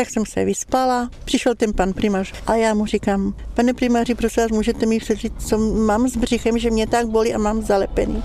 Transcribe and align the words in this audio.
Tak 0.00 0.10
jsem 0.10 0.26
se 0.26 0.44
vyspala, 0.44 1.10
přišel 1.24 1.54
ten 1.54 1.72
pan 1.72 1.92
primář 1.92 2.32
a 2.46 2.54
já 2.54 2.74
mu 2.74 2.86
říkám, 2.86 3.34
pane 3.54 3.74
primáři, 3.74 4.14
prosím 4.14 4.42
vás, 4.42 4.50
můžete 4.50 4.86
mi 4.86 4.98
přečíst, 4.98 5.32
co 5.38 5.58
mám 5.58 6.08
s 6.08 6.16
břichem, 6.16 6.58
že 6.58 6.70
mě 6.70 6.86
tak 6.86 7.06
bolí 7.06 7.34
a 7.34 7.38
mám 7.38 7.62
zalepený. 7.62 8.22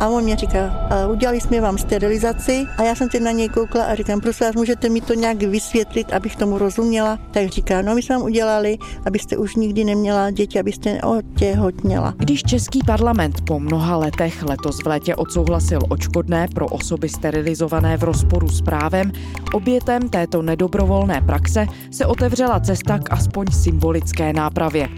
A 0.00 0.08
on 0.08 0.24
mě 0.24 0.36
říká, 0.36 0.88
udělali 1.12 1.40
jsme 1.40 1.60
vám 1.60 1.78
sterilizaci 1.78 2.64
a 2.76 2.82
já 2.82 2.94
jsem 2.94 3.08
teď 3.08 3.22
na 3.22 3.30
něj 3.30 3.48
koukla 3.48 3.84
a 3.84 3.94
říkám, 3.94 4.20
prosím 4.20 4.46
vás, 4.46 4.54
můžete 4.54 4.88
mi 4.88 5.00
to 5.00 5.14
nějak 5.14 5.42
vysvětlit, 5.42 6.12
abych 6.12 6.36
tomu 6.36 6.58
rozuměla. 6.58 7.18
Tak 7.30 7.48
říká, 7.48 7.82
no 7.82 7.94
my 7.94 8.02
jsme 8.02 8.16
vám 8.16 8.24
udělali, 8.24 8.78
abyste 9.06 9.36
už 9.36 9.56
nikdy 9.56 9.84
neměla 9.84 10.30
děti, 10.30 10.60
abyste 10.60 10.92
neotěhotněla. 10.92 12.14
Když 12.16 12.42
Český 12.42 12.80
parlament 12.86 13.40
po 13.40 13.60
mnoha 13.60 13.96
letech 13.96 14.42
letos 14.42 14.82
v 14.82 14.86
létě 14.86 15.16
odsouhlasil 15.16 15.80
očkodné 15.88 16.48
pro 16.54 16.66
osoby 16.66 17.08
sterilizované 17.08 17.96
v 17.96 18.02
rozporu 18.02 18.48
s 18.48 18.62
právem, 18.62 19.12
obětem 19.54 20.08
této 20.08 20.42
nedobrovolné 20.42 21.09
praxe 21.20 21.66
se 21.90 22.06
otevřela 22.06 22.60
cesta 22.60 22.98
k 22.98 23.12
aspoň 23.12 23.46
symbolické 23.52 24.32
nápravě. 24.32 24.88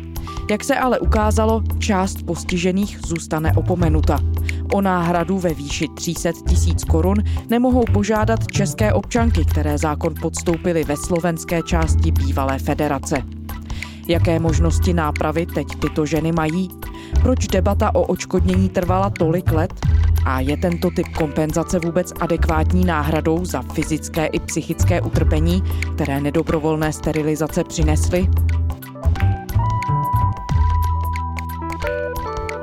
Jak 0.50 0.64
se 0.64 0.76
ale 0.76 0.98
ukázalo, 0.98 1.62
část 1.78 2.22
postižených 2.26 2.98
zůstane 3.06 3.52
opomenuta. 3.56 4.18
O 4.72 4.80
náhradu 4.80 5.38
ve 5.38 5.54
výši 5.54 5.88
300 5.94 6.32
tisíc 6.48 6.84
korun 6.84 7.16
nemohou 7.50 7.84
požádat 7.92 8.46
české 8.46 8.92
občanky, 8.92 9.44
které 9.44 9.78
zákon 9.78 10.14
podstoupily 10.22 10.84
ve 10.84 10.96
slovenské 10.96 11.62
části 11.62 12.12
bývalé 12.12 12.58
federace. 12.58 13.22
Jaké 14.08 14.38
možnosti 14.38 14.92
nápravy 14.92 15.46
teď 15.46 15.66
tyto 15.80 16.06
ženy 16.06 16.32
mají? 16.32 16.68
Proč 17.22 17.48
debata 17.48 17.94
o 17.94 18.02
očkodnění 18.02 18.68
trvala 18.68 19.10
tolik 19.10 19.52
let? 19.52 19.72
A 20.24 20.40
je 20.40 20.56
tento 20.56 20.90
typ 20.90 21.08
kompenzace 21.08 21.78
vůbec 21.78 22.12
adekvátní 22.20 22.84
náhradou 22.84 23.44
za 23.44 23.62
fyzické 23.62 24.26
i 24.26 24.40
psychické 24.40 25.00
utrpení, 25.00 25.62
které 25.94 26.20
nedobrovolné 26.20 26.92
sterilizace 26.92 27.64
přinesly? 27.64 28.28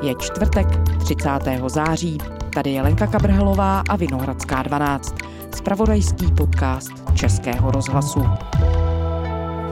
Je 0.02 0.16
čtvrtek 0.16 0.68
30. 0.98 1.30
září. 1.68 2.18
Tady 2.54 2.72
je 2.72 2.82
Lenka 2.82 3.08
Kabrhelová 3.08 3.84
a 3.90 3.96
Vinohradská 3.96 4.64
12. 4.64 5.16
Spravodajský 5.56 6.32
podcast 6.32 6.92
Českého 7.16 7.72
rozhlasu. 7.72 8.24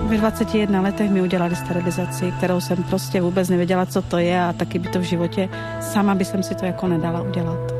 Ve 0.07 0.17
21 0.17 0.81
letech 0.81 1.11
mi 1.11 1.21
udělali 1.21 1.55
sterilizaci, 1.55 2.33
kterou 2.37 2.61
jsem 2.61 2.83
prostě 2.83 3.21
vůbec 3.21 3.49
nevěděla, 3.49 3.85
co 3.85 4.01
to 4.01 4.17
je 4.17 4.43
a 4.43 4.53
taky 4.53 4.79
by 4.79 4.89
to 4.89 4.99
v 4.99 5.03
životě 5.03 5.49
sama 5.81 6.15
by 6.15 6.25
jsem 6.25 6.43
si 6.43 6.55
to 6.55 6.65
jako 6.65 6.87
nedala 6.87 7.21
udělat. 7.21 7.76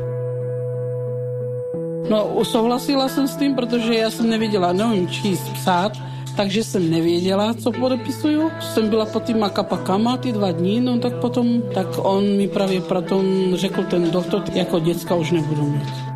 No, 2.10 2.44
souhlasila 2.44 3.08
jsem 3.08 3.28
s 3.28 3.36
tím, 3.36 3.54
protože 3.54 3.94
já 3.94 4.10
jsem 4.10 4.30
nevěděla, 4.30 4.72
nevím 4.72 5.08
číst, 5.08 5.52
psát, 5.52 5.92
takže 6.36 6.64
jsem 6.64 6.90
nevěděla, 6.90 7.54
co 7.54 7.72
podepisuju. 7.72 8.50
Jsem 8.60 8.88
byla 8.88 9.06
pod 9.06 9.22
tým 9.22 9.44
akapakama 9.44 10.16
ty 10.16 10.32
dva 10.32 10.52
dní, 10.52 10.80
no 10.80 10.98
tak 10.98 11.14
potom, 11.14 11.62
tak 11.74 11.86
on 11.96 12.36
mi 12.36 12.48
právě 12.48 12.80
proto 12.80 13.22
řekl 13.54 13.82
ten 13.82 14.10
doktor, 14.10 14.42
jako 14.52 14.78
děcka 14.78 15.14
už 15.14 15.30
nebudu 15.30 15.62
mít. 15.62 16.07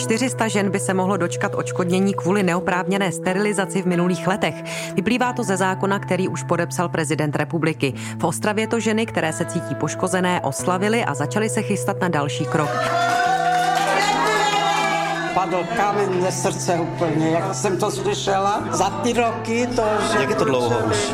400 0.00 0.48
žen 0.48 0.70
by 0.70 0.80
se 0.80 0.94
mohlo 0.94 1.16
dočkat 1.16 1.54
očkodnění 1.54 2.14
kvůli 2.14 2.42
neoprávněné 2.42 3.12
sterilizaci 3.12 3.82
v 3.82 3.86
minulých 3.86 4.26
letech. 4.26 4.54
Vyplývá 4.94 5.32
to 5.32 5.42
ze 5.42 5.56
zákona, 5.56 5.98
který 5.98 6.28
už 6.28 6.42
podepsal 6.42 6.88
prezident 6.88 7.36
republiky. 7.36 7.92
V 8.18 8.24
Ostravě 8.24 8.66
to 8.66 8.80
ženy, 8.80 9.06
které 9.06 9.32
se 9.32 9.44
cítí 9.44 9.74
poškozené, 9.74 10.40
oslavily 10.40 11.04
a 11.04 11.14
začaly 11.14 11.48
se 11.48 11.62
chystat 11.62 12.00
na 12.00 12.08
další 12.08 12.44
krok 12.44 12.70
padl 15.34 15.64
kámen 15.76 16.22
ze 16.22 16.32
srdce 16.32 16.74
úplně, 16.80 17.30
jak 17.30 17.54
jsem 17.54 17.76
to 17.76 17.90
slyšela. 17.90 18.64
Za 18.70 18.90
ty 18.90 19.12
roky 19.12 19.66
to, 19.66 19.84
že... 20.12 20.18
Jak 20.18 20.30
je 20.30 20.36
to 20.36 20.44
dlouho 20.44 20.78
už? 20.78 21.12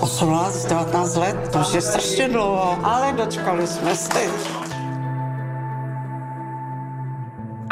18, 0.00 0.66
19 0.66 1.16
let, 1.16 1.36
to 1.52 1.58
už 1.58 1.74
je 1.74 1.80
strašně 1.80 2.28
dlouho, 2.28 2.78
ale 2.82 3.12
dočkali 3.12 3.66
jsme 3.66 3.96
se. 3.96 4.61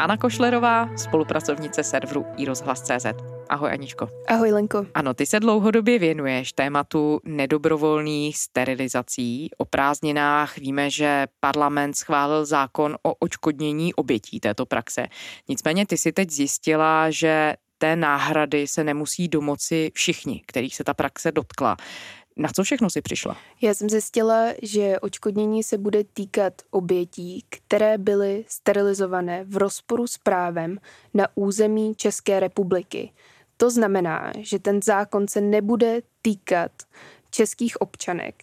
Anna 0.01 0.17
Košlerová, 0.17 0.97
spolupracovnice 0.97 1.83
serveru 1.83 2.25
iRozhlas.cz. 2.37 3.05
Ahoj 3.49 3.71
Aničko. 3.71 4.09
Ahoj 4.27 4.51
Lenko. 4.51 4.85
Ano, 4.93 5.13
ty 5.13 5.25
se 5.25 5.39
dlouhodobě 5.39 5.99
věnuješ 5.99 6.53
tématu 6.53 7.19
nedobrovolných 7.23 8.37
sterilizací. 8.37 9.49
O 9.57 9.65
prázdninách 9.65 10.57
víme, 10.57 10.89
že 10.89 11.27
parlament 11.39 11.97
schválil 11.97 12.45
zákon 12.45 12.97
o 13.03 13.13
očkodnění 13.13 13.93
obětí 13.93 14.39
této 14.39 14.65
praxe. 14.65 15.07
Nicméně 15.49 15.85
ty 15.85 15.97
si 15.97 16.11
teď 16.11 16.29
zjistila, 16.29 17.11
že 17.11 17.55
té 17.77 17.95
náhrady 17.95 18.67
se 18.67 18.83
nemusí 18.83 19.27
domoci 19.27 19.91
všichni, 19.93 20.41
kterých 20.47 20.75
se 20.75 20.83
ta 20.83 20.93
praxe 20.93 21.31
dotkla. 21.31 21.77
Na 22.37 22.49
co 22.55 22.63
všechno 22.63 22.89
si 22.89 23.01
přišla? 23.01 23.37
Já 23.61 23.73
jsem 23.73 23.89
zjistila, 23.89 24.47
že 24.61 24.99
očkodnění 24.99 25.63
se 25.63 25.77
bude 25.77 26.03
týkat 26.03 26.53
obětí, 26.71 27.45
které 27.49 27.97
byly 27.97 28.45
sterilizované 28.47 29.43
v 29.43 29.57
rozporu 29.57 30.07
s 30.07 30.17
právem 30.17 30.77
na 31.13 31.27
území 31.35 31.95
České 31.95 32.39
republiky. 32.39 33.11
To 33.57 33.71
znamená, 33.71 34.31
že 34.39 34.59
ten 34.59 34.79
zákon 34.83 35.27
se 35.27 35.41
nebude 35.41 36.01
týkat 36.21 36.71
českých 37.29 37.81
občanek 37.81 38.35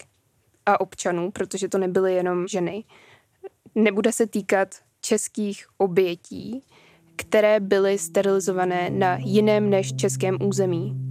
a 0.66 0.80
občanů, 0.80 1.30
protože 1.30 1.68
to 1.68 1.78
nebyly 1.78 2.14
jenom 2.14 2.48
ženy. 2.48 2.84
Nebude 3.74 4.12
se 4.12 4.26
týkat 4.26 4.68
českých 5.00 5.66
obětí, 5.76 6.64
které 7.16 7.60
byly 7.60 7.98
sterilizované 7.98 8.90
na 8.90 9.16
jiném 9.16 9.70
než 9.70 9.96
českém 9.96 10.38
území. 10.42 11.07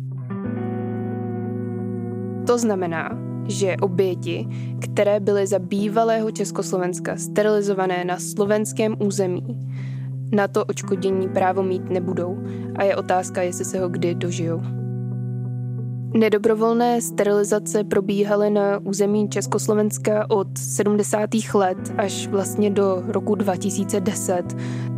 To 2.48 2.58
znamená, 2.58 3.10
že 3.48 3.76
oběti, 3.82 4.48
které 4.80 5.20
byly 5.20 5.48
za 5.48 5.60
bývalého 5.60 6.32
Československa 6.32 7.18
sterilizované 7.18 8.06
na 8.06 8.20
slovenském 8.20 8.96
území, 9.00 9.44
na 10.32 10.48
to 10.48 10.66
očkodění 10.66 11.30
právo 11.30 11.64
mít 11.64 11.90
nebudou 11.90 12.38
a 12.76 12.84
je 12.84 12.96
otázka, 12.96 13.42
jestli 13.42 13.66
se 13.66 13.80
ho 13.80 13.90
kdy 13.90 14.16
dožijou. 14.16 14.62
Nedobrovolné 16.14 17.02
sterilizace 17.02 17.84
probíhaly 17.84 18.50
na 18.50 18.80
území 18.80 19.30
Československa 19.30 20.30
od 20.30 20.48
70. 20.58 21.30
let 21.54 21.78
až 21.98 22.28
vlastně 22.28 22.70
do 22.70 23.04
roku 23.08 23.36
2010. 23.36 24.44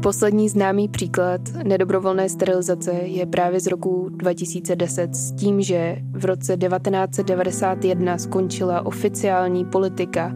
Poslední 0.04 0.50
známý 0.50 0.88
příklad 0.88 1.42
nedobrovolné 1.64 2.30
sterilizace 2.30 2.92
je 2.92 3.26
právě 3.26 3.60
z 3.60 3.68
roku 3.68 4.10
2010 4.10 5.16
s 5.16 5.32
tím, 5.32 5.62
že 5.62 5.98
v 6.12 6.26
roce 6.26 6.58
1991 6.58 8.18
skončila 8.18 8.86
oficiální 8.86 9.66
politika, 9.66 10.34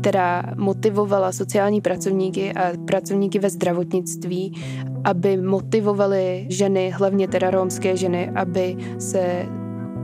která 0.00 0.42
motivovala 0.56 1.32
sociální 1.32 1.80
pracovníky 1.80 2.52
a 2.52 2.72
pracovníky 2.86 3.38
ve 3.38 3.50
zdravotnictví, 3.50 4.62
aby 5.04 5.36
motivovali 5.36 6.46
ženy, 6.50 6.90
hlavně 6.90 7.28
teda 7.28 7.50
romské 7.50 7.96
ženy, 7.96 8.30
aby 8.30 8.76
se 8.98 9.46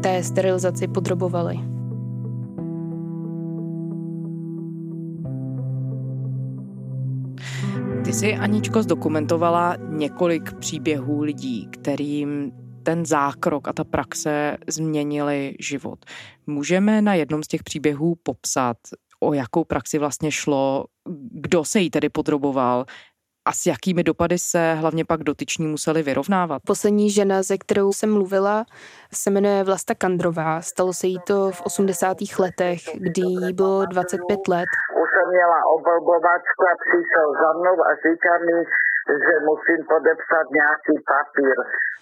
té 0.01 0.23
sterilizaci 0.23 0.89
podrobovali. 0.89 1.57
Ty 8.05 8.13
jsi, 8.13 8.35
Aničko, 8.35 8.83
zdokumentovala 8.83 9.77
několik 9.89 10.53
příběhů 10.53 11.23
lidí, 11.23 11.69
kterým 11.71 12.53
ten 12.83 13.07
zákrok 13.07 13.69
a 13.69 13.73
ta 13.73 13.85
praxe 13.85 14.57
změnili 14.69 15.55
život. 15.61 16.05
Můžeme 16.47 17.03
na 17.03 17.15
jednom 17.15 17.43
z 17.43 17.49
těch 17.49 17.63
příběhů 17.63 18.15
popsat, 18.23 18.77
o 19.21 19.33
jakou 19.33 19.65
praxi 19.65 19.99
vlastně 19.99 20.33
šlo, 20.33 20.85
kdo 21.31 21.65
se 21.65 21.81
jí 21.81 21.91
tedy 21.91 22.09
podroboval, 22.09 22.85
a 23.45 23.53
s 23.53 23.67
jakými 23.67 24.03
dopady 24.05 24.39
se 24.39 24.75
hlavně 24.75 25.05
pak 25.05 25.23
dotyční 25.23 25.67
museli 25.67 26.03
vyrovnávat? 26.03 26.63
Poslední 26.67 27.11
žena, 27.11 27.43
ze 27.43 27.59
kterou 27.59 27.93
jsem 27.93 28.13
mluvila, 28.13 28.65
se 29.15 29.31
jmenuje 29.31 29.65
Vlasta 29.65 29.95
Kandrová. 29.95 30.61
Stalo 30.61 30.93
se 30.93 31.07
jí 31.07 31.19
to 31.27 31.51
v 31.51 31.61
80. 31.63 32.17
letech, 32.39 32.81
kdy 32.95 33.23
jí 33.23 33.53
bylo 33.53 33.87
25 33.87 34.49
let. 34.49 34.69
Už 35.03 35.09
jsem 35.13 35.29
měla 35.31 35.59
oblbovačku 35.75 36.63
a 36.73 36.75
přišel 36.85 37.27
za 37.43 37.51
mnou 37.59 37.77
a 37.89 37.91
říká 37.95 38.33
mi, 38.47 38.65
že 39.25 39.35
musím 39.51 39.87
podepsat 39.89 40.45
nějaký 40.61 41.05
papír. 41.13 41.57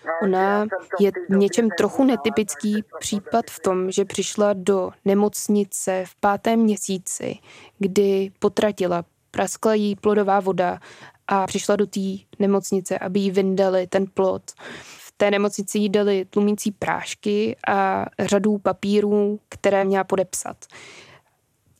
No, 0.07 0.13
Ona 0.23 0.67
je 1.01 1.11
v 1.29 1.37
něčem 1.37 1.71
trochu 1.71 2.05
netypický 2.05 2.85
případ 2.99 3.45
v 3.51 3.61
tom, 3.61 3.91
že 3.91 4.05
přišla 4.05 4.53
do 4.53 4.91
nemocnice 5.05 6.05
v 6.07 6.21
pátém 6.21 6.59
měsíci, 6.59 7.35
kdy 7.79 8.31
potratila 8.39 9.03
praskla 9.31 9.75
jí 9.75 9.97
plodová 9.97 10.41
voda 10.41 10.79
a 11.29 11.47
přišla 11.47 11.77
do 11.77 11.87
té 11.87 12.01
nemocnice, 12.39 12.99
aby 12.99 13.21
jí 13.21 13.31
vyndali 13.31 13.87
ten 13.87 14.07
plod. 14.15 14.43
V 14.83 15.13
té 15.17 15.31
nemocnici 15.31 15.79
jí 15.79 15.89
dali 15.89 16.25
tlumící 16.25 16.73
prášky 16.73 17.57
a 17.69 18.07
řadu 18.21 18.59
papírů, 18.59 19.41
které 19.49 19.85
měla 19.85 20.05
podepsat. 20.05 20.57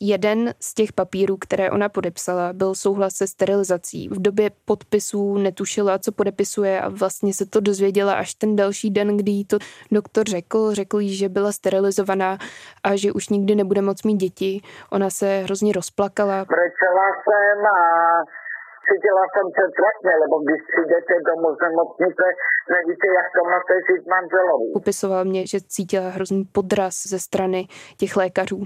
Jeden 0.01 0.53
z 0.59 0.73
těch 0.73 0.93
papírů, 0.93 1.37
které 1.37 1.71
ona 1.71 1.89
podepsala, 1.89 2.53
byl 2.53 2.75
souhlas 2.75 3.15
se 3.15 3.27
sterilizací. 3.27 4.09
V 4.09 4.21
době 4.21 4.51
podpisů 4.65 5.37
netušila, 5.37 5.99
co 5.99 6.11
podepisuje 6.11 6.81
a 6.81 6.89
vlastně 6.89 7.33
se 7.33 7.45
to 7.45 7.59
dozvěděla 7.59 8.13
až 8.13 8.33
ten 8.33 8.55
další 8.55 8.89
den, 8.91 9.17
kdy 9.17 9.31
jí 9.31 9.45
to 9.45 9.57
doktor 9.91 10.29
řekl. 10.29 10.73
Řekl 10.73 10.99
jí, 10.99 11.15
že 11.15 11.29
byla 11.29 11.51
sterilizovaná 11.51 12.37
a 12.83 12.95
že 12.95 13.11
už 13.11 13.29
nikdy 13.29 13.55
nebude 13.55 13.81
moc 13.81 14.03
mít 14.03 14.17
děti. 14.17 14.61
Ona 14.89 15.09
se 15.09 15.41
hrozně 15.43 15.73
rozplakala. 15.73 16.45
Brečela 16.45 17.07
jsem 17.23 17.65
a 17.65 17.79
cítila 18.89 19.23
jsem 19.33 19.47
se 19.57 19.65
trapně, 19.79 20.13
lebo 20.23 20.35
když 20.43 20.61
přijdete 20.69 21.13
domů 21.29 21.47
z 21.55 21.59
nemocnice, 21.65 22.25
nevíte, 22.75 23.07
jak 23.19 23.27
to 23.35 23.41
máte 23.51 23.73
žít 23.87 24.03
manželovi. 24.15 24.67
Popisoval 24.73 25.23
mě, 25.25 25.41
že 25.47 25.57
cítila 25.61 26.09
hrozný 26.09 26.41
podraz 26.57 26.95
ze 27.13 27.19
strany 27.19 27.67
těch 27.97 28.17
lékařů. 28.17 28.61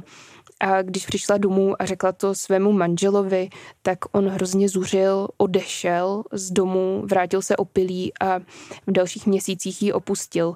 A 0.60 0.82
když 0.82 1.06
přišla 1.06 1.38
domů 1.38 1.74
a 1.80 1.86
řekla 1.86 2.12
to 2.12 2.36
svému 2.36 2.72
manželovi, 2.72 3.50
tak 3.82 4.00
on 4.12 4.28
hrozně 4.28 4.70
zuřil, 4.70 5.28
odešel 5.38 6.24
z 6.32 6.52
domu, 6.52 7.04
vrátil 7.12 7.42
se 7.42 7.56
opilý 7.56 8.14
a 8.22 8.40
v 8.88 8.92
dalších 8.92 9.28
měsících 9.28 9.82
ji 9.82 9.94
opustil. 9.94 10.54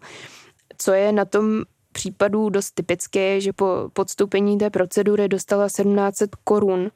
Co 0.78 0.94
je 0.94 1.12
na 1.12 1.26
tom 1.26 1.64
případů 1.92 2.50
dost 2.50 2.72
typické, 2.72 3.42
že 3.42 3.54
po 3.54 3.90
podstoupení 3.94 4.58
té 4.58 4.70
procedury 4.70 5.28
dostala 5.28 5.66
1700 5.66 6.36
korun 6.36 6.92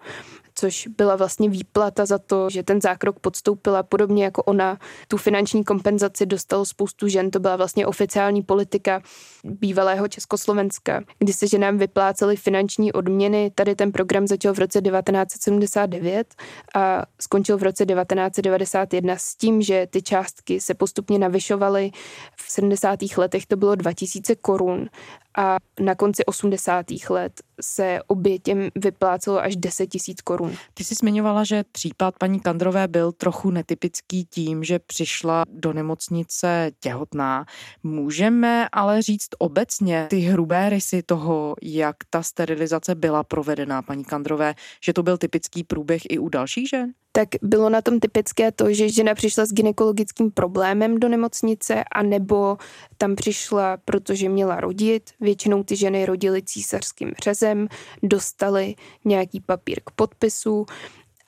což 0.62 0.88
byla 0.98 1.16
vlastně 1.16 1.50
výplata 1.50 2.06
za 2.06 2.18
to, 2.18 2.50
že 2.50 2.63
ten 2.63 2.81
zákrok 2.81 3.19
podstoupila 3.19 3.84
podobně 3.84 4.24
jako 4.24 4.44
ona. 4.44 4.78
Tu 5.08 5.18
finanční 5.18 5.63
kompenzaci 5.63 6.25
dostalo 6.25 6.66
spoustu 6.66 7.08
žen, 7.08 7.31
to 7.31 7.40
byla 7.40 7.56
vlastně 7.56 7.88
oficiální 7.88 8.42
politika 8.42 9.02
bývalého 9.44 10.08
Československa, 10.08 11.04
kdy 11.19 11.34
se 11.34 11.48
ženám 11.48 11.78
vyplácely 11.78 12.36
finanční 12.36 12.94
odměny. 12.94 13.52
Tady 13.56 13.75
ten 13.75 13.92
program 13.92 14.28
začal 14.28 14.54
v 14.54 14.60
roce 14.60 14.81
1979 14.81 16.36
a 16.75 17.06
skončil 17.22 17.58
v 17.58 17.63
roce 17.63 17.86
1991 17.86 19.16
s 19.18 19.36
tím, 19.36 19.62
že 19.62 19.88
ty 19.90 20.02
částky 20.02 20.62
se 20.62 20.74
postupně 20.74 21.19
navyšovaly. 21.19 21.92
V 22.36 22.52
70. 22.52 23.00
letech 23.18 23.46
to 23.46 23.56
bylo 23.56 23.75
2000 23.75 24.36
korun 24.36 24.90
a 25.38 25.57
na 25.80 25.95
konci 25.95 26.25
80. 26.25 26.86
let 27.10 27.33
se 27.62 28.00
obětěm 28.07 28.69
vyplácelo 28.75 29.39
až 29.39 29.56
10 29.56 29.88
tisíc 29.88 30.22
korun. 30.22 30.56
Ty 30.74 30.83
jsi 30.83 30.95
zmiňovala, 30.95 31.44
že 31.44 31.63
případ 31.72 32.16
paní 32.19 32.39
Kandrové 32.39 32.88
byl 32.88 33.12
trochu 33.12 33.51
netypický 33.51 34.25
tím, 34.25 34.63
že 34.63 34.80
přišla 34.80 35.44
do 35.50 35.74
nemocnice 35.74 36.72
těhotná. 36.80 37.45
Můžeme 37.83 38.69
ale 38.72 39.01
říct 39.01 39.30
obecně 39.39 40.07
ty 40.10 40.19
hrubé 40.19 40.69
rysy 40.69 41.04
toho, 41.04 41.56
jak 41.62 41.95
ta 42.10 42.24
sterilizace 42.24 42.95
byla 42.95 43.24
provedená 43.24 43.81
paní 43.81 44.04
Kandrové, 44.04 44.56
že 44.84 44.94
to 44.94 45.04
byl 45.04 45.18
typický 45.18 45.63
průběh 45.63 46.01
i 46.10 46.19
u 46.19 46.30
dalších 46.30 46.69
žen? 46.69 46.94
Tak 47.12 47.30
bylo 47.42 47.69
na 47.69 47.81
tom 47.81 48.00
typické 48.00 48.52
to, 48.52 48.74
že 48.74 48.90
žena 48.90 49.16
přišla 49.16 49.46
s 49.46 49.54
gynekologickým 49.54 50.31
problémem 50.31 51.00
do 51.00 51.10
nemocnice 51.10 51.84
a 51.84 52.04
nebo 52.04 52.58
tam 52.98 53.16
přišla, 53.16 53.78
protože 53.86 54.30
měla 54.30 54.60
rodit. 54.60 55.10
Většinou 55.19 55.63
ty 55.63 55.75
ženy 55.75 56.06
rodily 56.06 56.42
císařským 56.42 57.12
řezem, 57.24 57.68
dostali 58.04 58.75
nějaký 59.06 59.42
papír 59.42 59.81
k 59.86 59.92
podpisu 59.92 60.66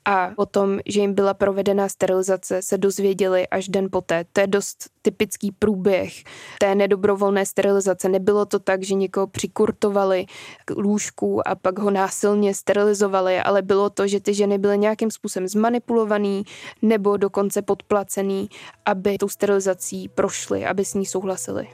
a 0.05 0.31
o 0.35 0.45
tom, 0.45 0.79
že 0.85 1.01
jim 1.01 1.13
byla 1.13 1.33
provedena 1.33 1.89
sterilizace, 1.89 2.61
se 2.61 2.77
dozvěděli 2.77 3.47
až 3.47 3.67
den 3.67 3.87
poté. 3.91 4.25
To 4.33 4.41
je 4.41 4.47
dost 4.47 4.89
typický 5.01 5.51
průběh 5.51 6.13
té 6.59 6.75
nedobrovolné 6.75 7.45
sterilizace. 7.45 8.09
Nebylo 8.09 8.45
to 8.45 8.59
tak, 8.59 8.83
že 8.83 8.93
někoho 8.93 9.27
přikurtovali 9.27 10.25
k 10.65 10.71
lůžku 10.71 11.47
a 11.47 11.55
pak 11.55 11.79
ho 11.79 11.91
násilně 11.91 12.53
sterilizovali, 12.53 13.39
ale 13.39 13.61
bylo 13.61 13.89
to, 13.89 14.07
že 14.07 14.19
ty 14.19 14.33
ženy 14.33 14.57
byly 14.57 14.77
nějakým 14.77 15.11
způsobem 15.11 15.47
zmanipulovaný 15.47 16.43
nebo 16.81 17.17
dokonce 17.17 17.61
podplacený, 17.61 18.49
aby 18.85 19.17
tou 19.17 19.29
sterilizací 19.29 20.09
prošly, 20.09 20.65
aby 20.65 20.85
s 20.85 20.93
ní 20.93 21.05
souhlasili. 21.05 21.67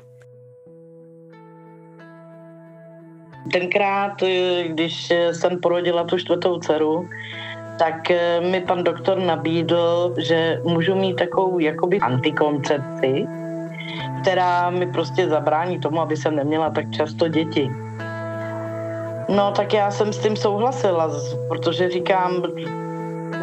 Tenkrát, 3.53 4.13
když 4.67 5.11
jsem 5.31 5.59
porodila 5.59 6.03
tu 6.03 6.17
čtvrtou 6.17 6.59
dceru, 6.59 7.09
tak 7.79 8.11
eh, 8.11 8.41
mi 8.41 8.61
pan 8.61 8.83
doktor 8.83 9.19
nabídl, 9.19 10.13
že 10.17 10.61
můžu 10.63 10.95
mít 10.95 11.15
takovou 11.15 11.59
jakoby 11.59 11.99
antikoncepci, 11.99 13.25
která 14.21 14.69
mi 14.69 14.87
prostě 14.87 15.29
zabrání 15.29 15.79
tomu, 15.79 16.01
aby 16.01 16.17
jsem 16.17 16.35
neměla 16.35 16.69
tak 16.69 16.91
často 16.91 17.27
děti. 17.27 17.71
No 19.29 19.51
tak 19.51 19.73
já 19.73 19.91
jsem 19.91 20.13
s 20.13 20.17
tím 20.17 20.35
souhlasila, 20.35 21.09
protože 21.47 21.89
říkám, 21.89 22.43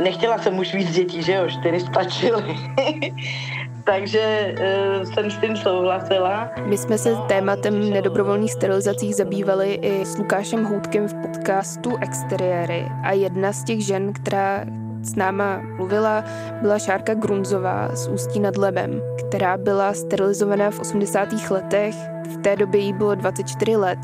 nechtěla 0.02 0.38
jsem 0.38 0.58
už 0.58 0.74
víc 0.74 0.92
dětí, 0.92 1.22
že 1.22 1.32
jo, 1.32 1.48
čtyři 1.48 1.80
stačily. 1.80 2.56
takže 3.86 4.54
uh, 4.58 5.02
jsem 5.02 5.30
s 5.30 5.38
tím 5.38 5.56
souhlasila. 5.56 6.50
My 6.64 6.78
jsme 6.78 6.98
se 6.98 7.16
tématem 7.28 7.90
nedobrovolných 7.90 8.52
sterilizací 8.52 9.12
zabývali 9.12 9.74
i 9.74 10.04
s 10.04 10.18
Lukášem 10.18 10.64
Houtkem 10.64 11.08
v 11.08 11.14
podcastu 11.14 11.96
Exteriéry 12.00 12.88
a 13.02 13.12
jedna 13.12 13.52
z 13.52 13.64
těch 13.64 13.86
žen, 13.86 14.12
která 14.12 14.64
s 15.02 15.14
náma 15.14 15.62
mluvila, 15.76 16.24
byla 16.62 16.78
Šárka 16.78 17.14
Grunzová 17.14 17.96
z 17.96 18.08
Ústí 18.08 18.40
nad 18.40 18.56
Lebem, 18.56 19.02
která 19.26 19.56
byla 19.56 19.94
sterilizovaná 19.94 20.70
v 20.70 20.80
80. 20.80 21.28
letech. 21.50 21.94
V 22.34 22.36
té 22.42 22.56
době 22.56 22.80
jí 22.80 22.92
bylo 22.92 23.14
24 23.14 23.76
let 23.76 23.98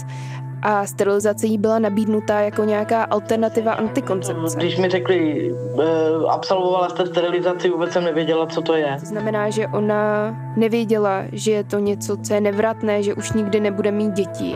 a 0.62 0.86
sterilizace 0.86 1.46
jí 1.46 1.58
byla 1.58 1.78
nabídnutá 1.78 2.40
jako 2.40 2.64
nějaká 2.64 3.02
alternativa 3.02 3.72
antikoncepce. 3.72 4.58
Když 4.58 4.78
mi 4.78 4.88
řekli, 4.88 5.52
uh, 5.52 5.82
absolvovala 6.30 6.88
jste 6.88 7.06
sterilizaci, 7.06 7.70
vůbec 7.70 7.92
jsem 7.92 8.04
nevěděla, 8.04 8.46
co 8.46 8.62
to 8.62 8.74
je. 8.74 8.96
To 9.00 9.06
znamená, 9.06 9.50
že 9.50 9.66
ona 9.68 10.34
nevěděla, 10.56 11.22
že 11.32 11.50
je 11.50 11.64
to 11.64 11.78
něco, 11.78 12.16
co 12.16 12.34
je 12.34 12.40
nevratné, 12.40 13.02
že 13.02 13.14
už 13.14 13.32
nikdy 13.32 13.60
nebude 13.60 13.90
mít 13.90 14.12
děti 14.12 14.54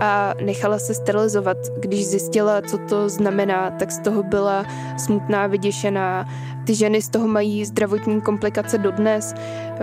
a 0.00 0.34
nechala 0.44 0.78
se 0.78 0.94
sterilizovat. 0.94 1.56
Když 1.80 2.06
zjistila, 2.06 2.62
co 2.62 2.78
to 2.78 3.08
znamená, 3.08 3.70
tak 3.70 3.90
z 3.90 3.98
toho 3.98 4.22
byla 4.22 4.64
smutná, 4.96 5.46
vyděšená. 5.46 6.26
Ty 6.66 6.74
ženy 6.74 7.02
z 7.02 7.08
toho 7.08 7.28
mají 7.28 7.64
zdravotní 7.64 8.20
komplikace 8.20 8.78
dodnes. 8.78 9.34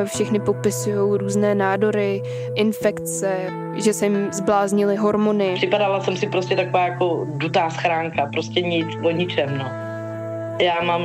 Všechny 0.05 0.39
popisují 0.39 1.17
různé 1.17 1.55
nádory, 1.55 2.21
infekce, 2.55 3.35
že 3.75 3.93
se 3.93 4.05
jim 4.05 4.27
zbláznily 4.31 4.95
hormony. 4.95 5.53
Připadala 5.55 6.01
jsem 6.01 6.17
si 6.17 6.27
prostě 6.27 6.55
taková 6.55 6.87
jako 6.87 7.27
dutá 7.29 7.69
schránka, 7.69 8.29
prostě 8.33 8.61
nic 8.61 8.87
o 9.03 9.11
ničem, 9.11 9.57
no. 9.57 9.65
Já 10.61 10.81
mám 10.83 11.01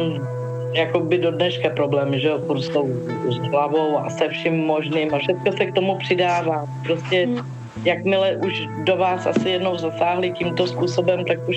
jako 0.72 1.00
by 1.00 1.18
do 1.18 1.30
dneška 1.30 1.68
problémy, 1.68 2.20
že 2.20 2.28
jo, 2.28 2.56
s 2.56 2.68
tou 2.68 2.88
s 3.28 3.38
hlavou 3.50 3.98
a 3.98 4.10
se 4.10 4.28
vším 4.28 4.56
možným 4.56 5.14
a 5.14 5.18
všechno 5.18 5.52
se 5.52 5.66
k 5.66 5.74
tomu 5.74 5.98
přidává. 5.98 6.66
Prostě 6.84 7.26
hmm 7.26 7.62
jakmile 7.84 8.36
už 8.36 8.68
do 8.84 8.96
vás 8.96 9.26
asi 9.26 9.48
jednou 9.48 9.78
zasáhli 9.78 10.30
tímto 10.30 10.66
způsobem, 10.66 11.24
tak 11.24 11.48
už 11.48 11.56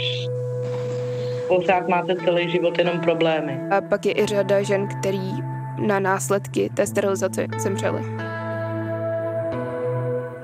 pořád 1.47 1.87
máte 1.87 2.15
celý 2.15 2.51
život 2.51 2.77
jenom 2.77 2.99
problémy. 2.99 3.59
A 3.71 3.81
pak 3.81 4.05
je 4.05 4.13
i 4.17 4.25
řada 4.25 4.61
žen, 4.61 4.87
který 4.87 5.31
na 5.87 5.99
následky 5.99 6.69
té 6.75 6.87
sterilizace 6.87 7.47
zemřely. 7.57 8.01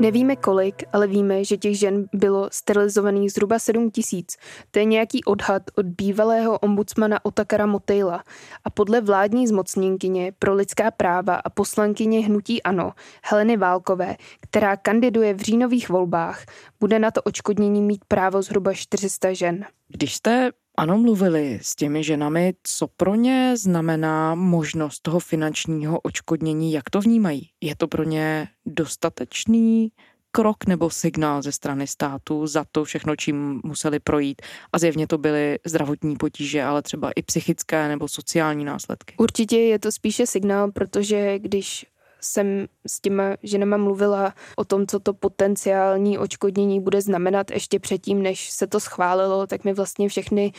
Nevíme 0.02 0.36
kolik, 0.36 0.84
ale 0.94 1.08
víme, 1.08 1.44
že 1.44 1.58
těch 1.58 1.80
žen 1.80 2.06
bylo 2.14 2.50
sterilizovaných 2.52 3.32
zhruba 3.32 3.60
7 3.60 3.92
tisíc. 3.92 4.38
To 4.72 4.80
je 4.80 4.86
nějaký 4.86 5.24
odhad 5.24 5.64
od 5.76 5.86
bývalého 5.86 6.60
ombudsmana 6.60 7.26
Otakara 7.26 7.66
Motejla. 7.66 8.24
A 8.64 8.70
podle 8.70 9.02
vládní 9.02 9.48
zmocněnkyně 9.48 10.32
pro 10.40 10.54
lidská 10.54 10.92
práva 10.92 11.36
a 11.36 11.50
poslankyně 11.50 12.26
Hnutí 12.26 12.64
Ano, 12.64 12.92
Heleny 13.24 13.58
Válkové, 13.58 14.16
která 14.40 14.78
kandiduje 14.78 15.34
v 15.34 15.40
říjnových 15.40 15.90
volbách, 15.90 16.46
bude 16.80 17.00
na 17.00 17.12
to 17.12 17.22
očkodnění 17.22 17.82
mít 17.82 18.06
právo 18.08 18.42
zhruba 18.42 18.74
400 18.74 19.34
žen. 19.34 19.66
Když 19.88 20.16
jste 20.16 20.52
ano, 20.78 20.98
mluvili 20.98 21.60
s 21.62 21.76
těmi 21.76 22.04
ženami, 22.04 22.54
co 22.64 22.88
pro 22.88 23.16
ně 23.16 23.54
znamená 23.58 24.36
možnost 24.36 25.00
toho 25.00 25.20
finančního 25.20 26.00
očkodnění, 26.00 26.74
jak 26.74 26.90
to 26.90 27.02
vnímají? 27.02 27.50
Je 27.62 27.76
to 27.76 27.88
pro 27.88 28.04
ně 28.04 28.48
dostatečný 28.66 29.92
krok 30.32 30.66
nebo 30.66 30.90
signál 30.90 31.42
ze 31.42 31.52
strany 31.52 31.88
státu 31.88 32.48
za 32.48 32.66
to 32.72 32.84
všechno, 32.84 33.16
čím 33.16 33.62
museli 33.64 34.00
projít. 34.00 34.42
A 34.74 34.80
zjevně 34.80 35.08
to 35.08 35.18
byly 35.18 35.60
zdravotní 35.66 36.16
potíže, 36.16 36.64
ale 36.64 36.82
třeba 36.82 37.12
i 37.12 37.22
psychické 37.22 37.88
nebo 37.88 38.08
sociální 38.08 38.66
následky. 38.66 39.16
Určitě 39.18 39.58
je 39.58 39.80
to 39.80 39.92
spíše 39.92 40.28
signál, 40.28 40.72
protože 40.72 41.40
když 41.40 41.86
jsem 42.22 42.68
s 42.88 43.02
těma 43.02 43.24
ženama 43.44 43.78
mluvila 43.78 44.34
o 44.56 44.66
tom, 44.66 44.88
co 44.88 45.00
to 45.00 45.14
potenciální 45.14 46.18
očkodnění 46.18 46.80
bude 46.82 47.02
znamenat 47.02 47.52
ještě 47.52 47.80
předtím, 47.80 48.22
než 48.22 48.52
se 48.52 48.68
to 48.68 48.80
schválilo, 48.80 49.48
tak 49.48 49.64
mi 49.64 49.74
vlastně 49.74 50.10
všechny 50.10 50.52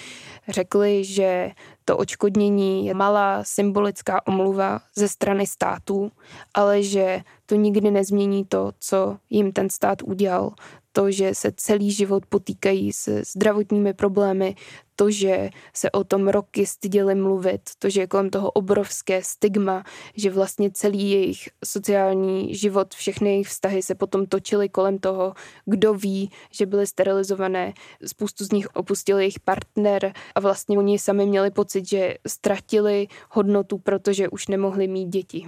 řekli, 0.49 1.05
že 1.05 1.51
to 1.85 1.97
očkodnění 1.97 2.87
je 2.87 2.95
malá 2.95 3.45
symbolická 3.45 4.27
omluva 4.27 4.81
ze 4.97 5.09
strany 5.09 5.47
států, 5.47 6.11
ale 6.55 6.83
že 6.83 7.21
to 7.47 7.55
nikdy 7.55 7.91
nezmění 7.91 8.45
to, 8.45 8.73
co 8.79 9.17
jim 9.31 9.53
ten 9.53 9.71
stát 9.71 10.03
udělal, 10.03 10.53
to, 10.93 11.11
že 11.11 11.35
se 11.35 11.53
celý 11.57 11.91
život 11.91 12.27
potýkají 12.27 12.93
se 12.93 13.23
zdravotními 13.25 13.95
problémy, 13.95 14.55
to, 14.97 15.11
že 15.11 15.51
se 15.75 15.91
o 15.91 16.05
tom 16.05 16.29
roky 16.29 16.67
styděli 16.67 17.15
mluvit, 17.15 17.61
to, 17.79 17.91
že 17.91 18.01
je 18.01 18.07
kolem 18.07 18.31
toho 18.31 18.51
obrovské 18.51 19.23
stigma, 19.23 19.85
že 20.17 20.31
vlastně 20.31 20.71
celý 20.71 21.11
jejich 21.11 21.49
sociální 21.65 22.55
život, 22.55 22.95
všechny 22.95 23.31
jejich 23.31 23.49
vztahy 23.49 23.83
se 23.83 23.95
potom 23.95 24.27
točily 24.27 24.69
kolem 24.69 24.99
toho, 24.99 25.35
kdo 25.65 25.95
ví, 25.95 26.31
že 26.51 26.67
byly 26.67 26.87
sterilizované, 26.87 27.73
spoustu 28.07 28.45
z 28.45 28.53
nich 28.53 28.67
opustil 28.75 29.19
jejich 29.19 29.41
partner 29.41 30.13
a 30.35 30.41
vlastně 30.41 30.79
oni 30.79 30.99
sami 30.99 31.27
měli 31.27 31.51
pocit, 31.51 31.89
že 31.89 32.15
ztratili 32.27 33.09
hodnotu, 33.31 33.79
protože 33.79 34.29
už 34.29 34.49
nemohli 34.49 34.89
mít 34.89 35.09
děti. 35.09 35.47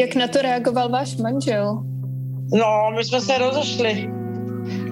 Jak 0.00 0.14
na 0.14 0.28
to 0.28 0.42
reagoval 0.42 0.88
váš 0.88 1.16
manžel? 1.16 1.93
No, 2.52 2.90
my 2.96 3.04
jsme 3.04 3.20
se 3.20 3.38
rozešli, 3.38 4.10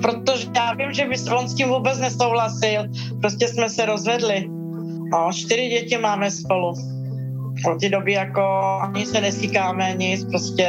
protože 0.03 0.49
já 0.57 0.75
vím, 0.75 0.93
že 0.93 1.09
by 1.09 1.31
on 1.37 1.49
s 1.49 1.55
tím 1.55 1.69
vůbec 1.69 1.99
nesouhlasil. 1.99 2.83
Prostě 3.21 3.49
jsme 3.49 3.69
se 3.69 3.87
rozvedli. 3.87 4.49
No, 5.13 5.31
čtyři 5.33 5.69
děti 5.69 5.99
máme 5.99 6.31
spolu. 6.31 6.75
Od 7.73 7.81
té 7.81 7.89
doby 7.89 8.13
jako 8.13 8.43
ani 8.81 9.07
se 9.07 9.21
nesíkáme, 9.21 9.95
nic, 9.95 10.25
prostě 10.25 10.69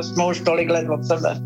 jsme 0.00 0.26
už 0.26 0.40
tolik 0.40 0.70
let 0.70 0.86
od 0.90 1.04
sebe. 1.04 1.40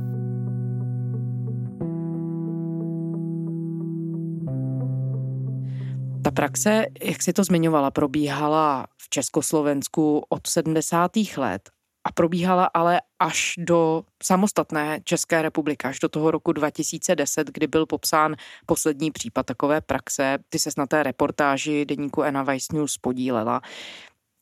Ta 6.23 6.31
praxe, 6.31 6.87
jak 7.03 7.23
si 7.23 7.33
to 7.33 7.45
zmiňovala, 7.45 7.91
probíhala 7.91 8.87
v 9.03 9.09
Československu 9.09 10.23
od 10.29 10.47
70. 10.47 11.11
let 11.37 11.71
a 12.09 12.13
probíhala 12.13 12.71
ale 12.75 13.01
až 13.19 13.55
do 13.59 14.03
samostatné 14.23 15.01
České 15.05 15.43
republiky, 15.43 15.87
až 15.87 15.99
do 15.99 16.09
toho 16.09 16.31
roku 16.31 16.53
2010, 16.53 17.51
kdy 17.53 17.67
byl 17.67 17.87
popsán 17.87 18.37
poslední 18.67 19.11
případ 19.11 19.47
takové 19.47 19.81
praxe. 19.81 20.39
Ty 20.49 20.59
se 20.59 20.71
na 20.79 20.87
té 20.87 21.03
reportáži 21.03 21.85
deníku 21.85 22.23
Ena 22.23 22.43
Vice 22.43 22.77
News 22.77 22.99
podílela. 22.99 23.61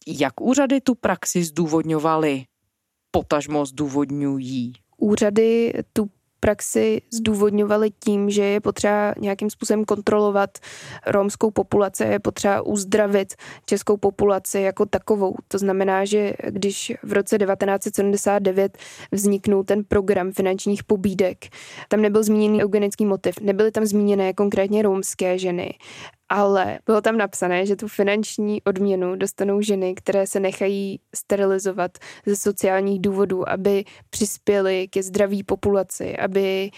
Jak 0.06 0.40
úřady 0.40 0.80
tu 0.80 0.94
praxi 0.94 1.44
zdůvodňovaly, 1.44 2.44
potažmo 3.10 3.66
zdůvodňují? 3.66 4.72
Úřady 4.96 5.72
tu 5.92 6.10
praxi 6.46 7.00
zdůvodňovali 7.10 7.90
tím, 8.04 8.30
že 8.30 8.42
je 8.44 8.60
potřeba 8.60 9.14
nějakým 9.18 9.50
způsobem 9.50 9.84
kontrolovat 9.84 10.50
romskou 11.06 11.50
populaci, 11.50 12.04
je 12.04 12.18
potřeba 12.18 12.62
uzdravit 12.62 13.34
českou 13.64 13.96
populaci 13.96 14.60
jako 14.60 14.86
takovou. 14.86 15.34
To 15.48 15.58
znamená, 15.58 16.04
že 16.04 16.32
když 16.48 16.92
v 17.02 17.12
roce 17.12 17.38
1979 17.38 18.78
vzniknul 19.12 19.64
ten 19.64 19.84
program 19.84 20.32
finančních 20.32 20.84
pobídek, 20.84 21.44
tam 21.88 22.00
nebyl 22.00 22.22
zmíněný 22.22 22.64
eugenický 22.64 23.06
motiv, 23.06 23.34
nebyly 23.40 23.70
tam 23.70 23.86
zmíněné 23.86 24.32
konkrétně 24.32 24.82
romské 24.82 25.38
ženy, 25.38 25.74
ale 26.28 26.78
bylo 26.86 27.00
tam 27.00 27.16
napsané, 27.16 27.66
že 27.66 27.76
tu 27.76 27.88
finanční 27.88 28.62
odměnu 28.62 29.16
dostanou 29.16 29.60
ženy, 29.60 29.94
které 29.94 30.26
se 30.26 30.40
nechají 30.40 31.00
sterilizovat 31.14 31.98
ze 32.26 32.36
sociálních 32.36 33.00
důvodů, 33.00 33.48
aby 33.48 33.84
přispěly 34.10 34.88
ke 34.88 35.02
zdraví 35.02 35.42
populaci, 35.42 36.16
aby 36.16 36.70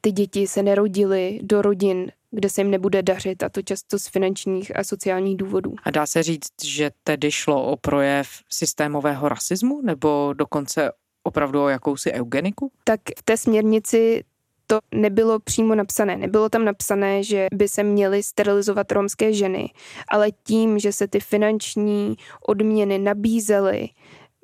ty 0.00 0.12
děti 0.12 0.46
se 0.46 0.62
nerodily 0.62 1.38
do 1.42 1.62
rodin, 1.62 2.12
kde 2.30 2.50
se 2.50 2.60
jim 2.60 2.70
nebude 2.70 3.02
dařit, 3.02 3.42
a 3.42 3.48
to 3.48 3.62
často 3.62 3.98
z 3.98 4.08
finančních 4.08 4.76
a 4.76 4.84
sociálních 4.84 5.36
důvodů. 5.36 5.74
A 5.82 5.90
dá 5.90 6.06
se 6.06 6.22
říct, 6.22 6.64
že 6.64 6.90
tedy 7.04 7.32
šlo 7.32 7.64
o 7.64 7.76
projev 7.76 8.28
systémového 8.52 9.28
rasismu 9.28 9.80
nebo 9.82 10.32
dokonce 10.32 10.92
opravdu 11.22 11.62
o 11.62 11.68
jakousi 11.68 12.12
eugeniku? 12.12 12.72
Tak 12.84 13.00
v 13.18 13.22
té 13.22 13.36
směrnici 13.36 14.24
to 14.70 14.78
nebylo 14.94 15.38
přímo 15.38 15.74
napsané. 15.74 16.16
Nebylo 16.16 16.48
tam 16.48 16.64
napsané, 16.64 17.22
že 17.22 17.46
by 17.54 17.68
se 17.68 17.82
měly 17.82 18.22
sterilizovat 18.22 18.92
romské 18.92 19.32
ženy, 19.32 19.70
ale 20.08 20.30
tím, 20.44 20.78
že 20.78 20.92
se 20.92 21.08
ty 21.08 21.20
finanční 21.20 22.16
odměny 22.46 22.98
nabízely 22.98 23.88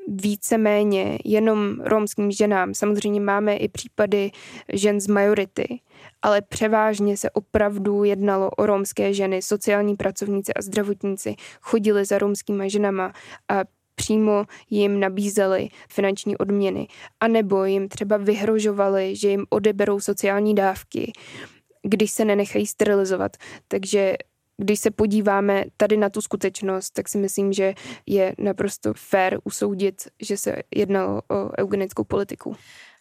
víceméně 0.09 1.19
jenom 1.25 1.81
romským 1.81 2.31
ženám. 2.31 2.75
Samozřejmě 2.75 3.21
máme 3.21 3.57
i 3.57 3.69
případy 3.69 4.31
žen 4.73 5.01
z 5.01 5.07
majority, 5.07 5.81
ale 6.23 6.43
převážně 6.43 7.17
se 7.17 7.31
opravdu 7.31 8.05
jednalo 8.05 8.51
o 8.51 8.67
romské 8.67 9.15
ženy, 9.15 9.43
sociální 9.43 9.97
pracovníci 9.97 10.55
a 10.55 10.63
zdravotníci 10.63 11.35
chodili 11.61 12.05
za 12.05 12.19
romskými 12.19 12.71
ženama 12.71 13.13
a 13.49 13.76
přímo 13.97 14.45
jim 14.71 15.01
nabízeli 15.01 15.69
finanční 15.91 16.37
odměny, 16.37 16.89
anebo 17.21 17.65
jim 17.65 17.89
třeba 17.89 18.17
vyhrožovali, 18.17 19.17
že 19.17 19.29
jim 19.29 19.47
odeberou 19.49 20.01
sociální 20.01 20.55
dávky, 20.55 21.13
když 21.83 22.11
se 22.11 22.25
nenechají 22.25 22.67
sterilizovat. 22.67 23.37
Takže 23.69 24.15
když 24.57 24.81
se 24.81 24.91
podíváme 24.91 25.65
tady 25.77 25.97
na 25.97 26.11
tu 26.11 26.21
skutečnost, 26.21 26.91
tak 26.91 27.09
si 27.09 27.19
myslím, 27.19 27.53
že 27.53 27.75
je 28.07 28.35
naprosto 28.39 28.93
fér 28.97 29.39
usoudit, 29.45 30.03
že 30.23 30.37
se 30.37 30.57
jednalo 30.75 31.23
o 31.31 31.51
eugenickou 31.61 32.05
politiku. 32.05 32.57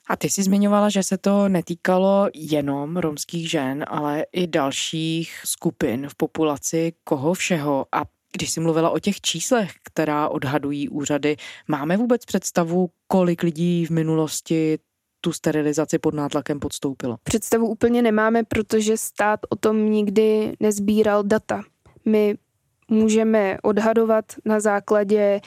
A 0.08 0.16
ty 0.16 0.30
jsi 0.30 0.44
zmiňovala, 0.44 0.90
že 0.90 1.04
se 1.04 1.18
to 1.18 1.50
netýkalo 1.50 2.30
jenom 2.34 2.98
romských 2.98 3.50
žen, 3.50 3.86
ale 3.88 4.26
i 4.32 4.48
dalších 4.48 5.42
skupin 5.46 6.08
v 6.10 6.16
populaci, 6.16 6.94
koho 7.04 7.34
všeho. 7.34 7.86
A 7.92 8.02
když 8.36 8.52
jsi 8.52 8.60
mluvila 8.60 8.90
o 8.90 9.00
těch 9.00 9.22
číslech, 9.22 9.72
která 9.84 10.30
odhadují 10.30 10.90
úřady, 10.90 11.36
máme 11.68 11.98
vůbec 11.98 12.26
představu, 12.26 12.90
kolik 13.08 13.44
lidí 13.44 13.86
v 13.86 13.90
minulosti 13.90 14.80
tu 15.22 15.34
sterilizaci 15.34 16.00
pod 16.00 16.14
nátlakem 16.14 16.60
podstoupilo? 16.60 17.18
Představu 17.24 17.68
úplně 17.68 18.02
nemáme, 18.02 18.44
protože 18.44 18.98
stát 18.98 19.40
o 19.50 19.56
tom 19.56 19.92
nikdy 19.92 20.54
nezbíral 20.60 21.24
data. 21.24 21.62
My 22.06 22.36
můžeme 22.90 23.58
odhadovat 23.64 24.26
na 24.46 24.60
základě 24.60 25.42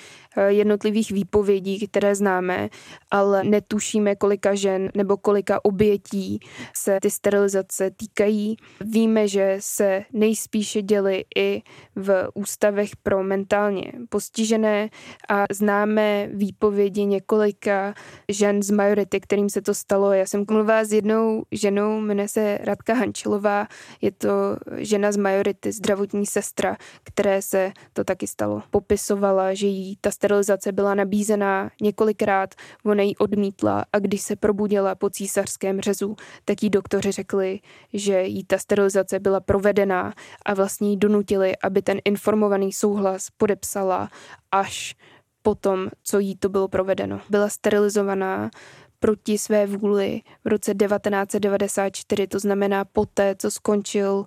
jednotlivých 0.47 1.11
výpovědí, 1.11 1.89
které 1.89 2.15
známe, 2.15 2.69
ale 3.11 3.45
netušíme, 3.45 4.17
kolika 4.17 4.55
žen 4.55 4.91
nebo 4.95 5.17
kolika 5.17 5.65
obětí 5.65 6.41
se 6.77 6.99
ty 7.03 7.11
sterilizace 7.11 7.91
týkají. 7.91 8.57
Víme, 8.81 9.29
že 9.29 9.57
se 9.61 10.05
nejspíše 10.13 10.83
děly 10.83 11.25
i 11.37 11.63
v 11.97 12.29
ústavech 12.35 12.97
pro 12.97 13.23
mentálně 13.23 13.93
postižené 14.09 14.89
a 15.29 15.45
známe 15.53 16.29
výpovědi 16.33 17.05
několika 17.05 17.95
žen 18.29 18.63
z 18.63 18.71
majority, 18.71 19.21
kterým 19.21 19.51
se 19.51 19.63
to 19.63 19.75
stalo. 19.75 20.13
Já 20.13 20.27
jsem 20.27 20.45
mluvila 20.51 20.85
s 20.85 20.93
jednou 20.93 21.45
ženou, 21.53 22.01
jmenuje 22.01 22.29
se 22.29 22.59
Radka 22.63 22.95
Hančilová, 22.95 23.67
je 24.01 24.13
to 24.13 24.29
žena 24.77 25.13
z 25.13 25.17
majority, 25.17 25.73
zdravotní 25.73 26.27
sestra, 26.27 26.77
které 27.03 27.43
se 27.43 27.73
to 27.93 28.05
taky 28.05 28.27
stalo. 28.27 28.63
Popisovala, 28.71 29.55
že 29.55 29.67
jí 29.67 29.97
ta 30.01 30.11
sterilizace 30.11 30.28
byla 30.73 30.95
nabízená 30.95 31.71
několikrát, 31.83 32.55
ona 32.85 33.03
ji 33.03 33.17
odmítla 33.17 33.85
a 33.93 33.99
když 33.99 34.23
se 34.23 34.37
probudila 34.37 34.95
po 34.95 35.11
císařském 35.11 35.81
řezu, 35.81 36.17
tak 36.45 36.63
jí 36.63 36.71
doktoři 36.71 37.13
řekli, 37.13 37.61
že 37.93 38.23
jí 38.23 38.45
ta 38.45 38.59
sterilizace 38.59 39.21
byla 39.21 39.41
provedená 39.41 40.15
a 40.47 40.55
vlastně 40.55 40.91
jí 40.91 40.97
donutili, 40.97 41.57
aby 41.65 41.83
ten 41.83 41.99
informovaný 42.05 42.73
souhlas 42.73 43.29
podepsala 43.37 44.11
až 44.53 44.97
potom, 45.43 45.89
co 46.03 46.19
jí 46.19 46.37
to 46.37 46.49
bylo 46.49 46.69
provedeno. 46.69 47.21
Byla 47.31 47.49
sterilizovaná 47.49 48.51
proti 49.01 49.39
své 49.39 49.67
vůli 49.67 50.21
v 50.45 50.49
roce 50.49 50.75
1994, 50.75 52.27
to 52.27 52.39
znamená 52.39 52.85
poté, 52.85 53.35
co 53.39 53.51
skončil 53.51 54.25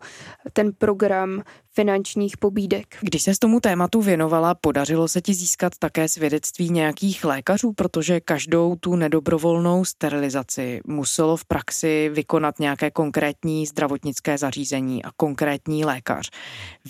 ten 0.54 0.74
program 0.74 1.44
finančních 1.74 2.38
pobídek. 2.38 2.98
Když 3.02 3.24
se 3.24 3.36
s 3.36 3.40
tomu 3.40 3.60
tématu 3.60 4.02
věnovala, 4.02 4.56
podařilo 4.56 5.08
se 5.08 5.22
ti 5.22 5.34
získat 5.34 5.74
také 5.80 6.10
svědectví 6.10 6.70
nějakých 6.70 7.26
lékařů, 7.26 7.74
protože 7.74 8.20
každou 8.20 8.76
tu 8.76 8.96
nedobrovolnou 8.96 9.86
sterilizaci 9.86 10.82
muselo 10.88 11.38
v 11.38 11.46
praxi 11.46 12.10
vykonat 12.14 12.60
nějaké 12.60 12.92
konkrétní 12.92 13.66
zdravotnické 13.66 14.38
zařízení 14.38 15.04
a 15.04 15.10
konkrétní 15.18 15.86
lékař. 15.86 16.30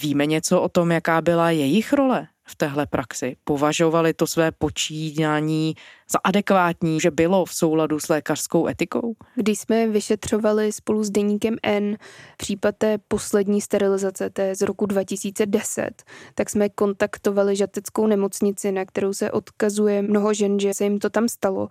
Víme 0.02 0.26
něco 0.26 0.62
o 0.62 0.70
tom, 0.70 0.92
jaká 0.92 1.22
byla 1.22 1.52
jejich 1.52 1.94
role 1.94 2.28
v 2.52 2.56
téhle 2.56 2.86
praxi? 2.86 3.36
Považovali 3.44 4.14
to 4.14 4.28
své 4.28 4.52
počínání 4.52 5.76
za 6.12 6.20
adekvátní, 6.24 7.00
že 7.00 7.12
bylo 7.12 7.46
v 7.46 7.54
souladu 7.54 8.00
s 8.00 8.10
lékařskou 8.10 8.68
etikou? 8.68 9.14
Když 9.36 9.60
jsme 9.60 9.88
vyšetřovali 9.88 10.72
spolu 10.72 11.04
s 11.04 11.10
deníkem 11.10 11.56
N 11.64 11.98
případ 12.38 12.76
té 12.78 12.98
poslední 13.08 13.62
sterilizace, 13.62 14.30
té 14.30 14.56
z 14.56 14.62
roku 14.62 14.86
2010, 14.86 16.04
tak 16.36 16.50
jsme 16.50 16.70
kontaktovali 16.70 17.56
žateckou 17.56 18.08
nemocnici, 18.08 18.72
na 18.72 18.86
kterou 18.86 19.14
se 19.14 19.32
odkazuje 19.32 20.02
mnoho 20.02 20.34
žen, 20.34 20.60
že 20.60 20.74
se 20.74 20.84
jim 20.84 21.00
to 21.00 21.10
tam 21.10 21.30
stalo. 21.30 21.68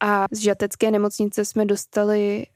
A 0.00 0.24
z 0.30 0.38
žatecké 0.38 0.90
nemocnice 0.90 1.44
jsme 1.44 1.64
dostali 1.64 2.46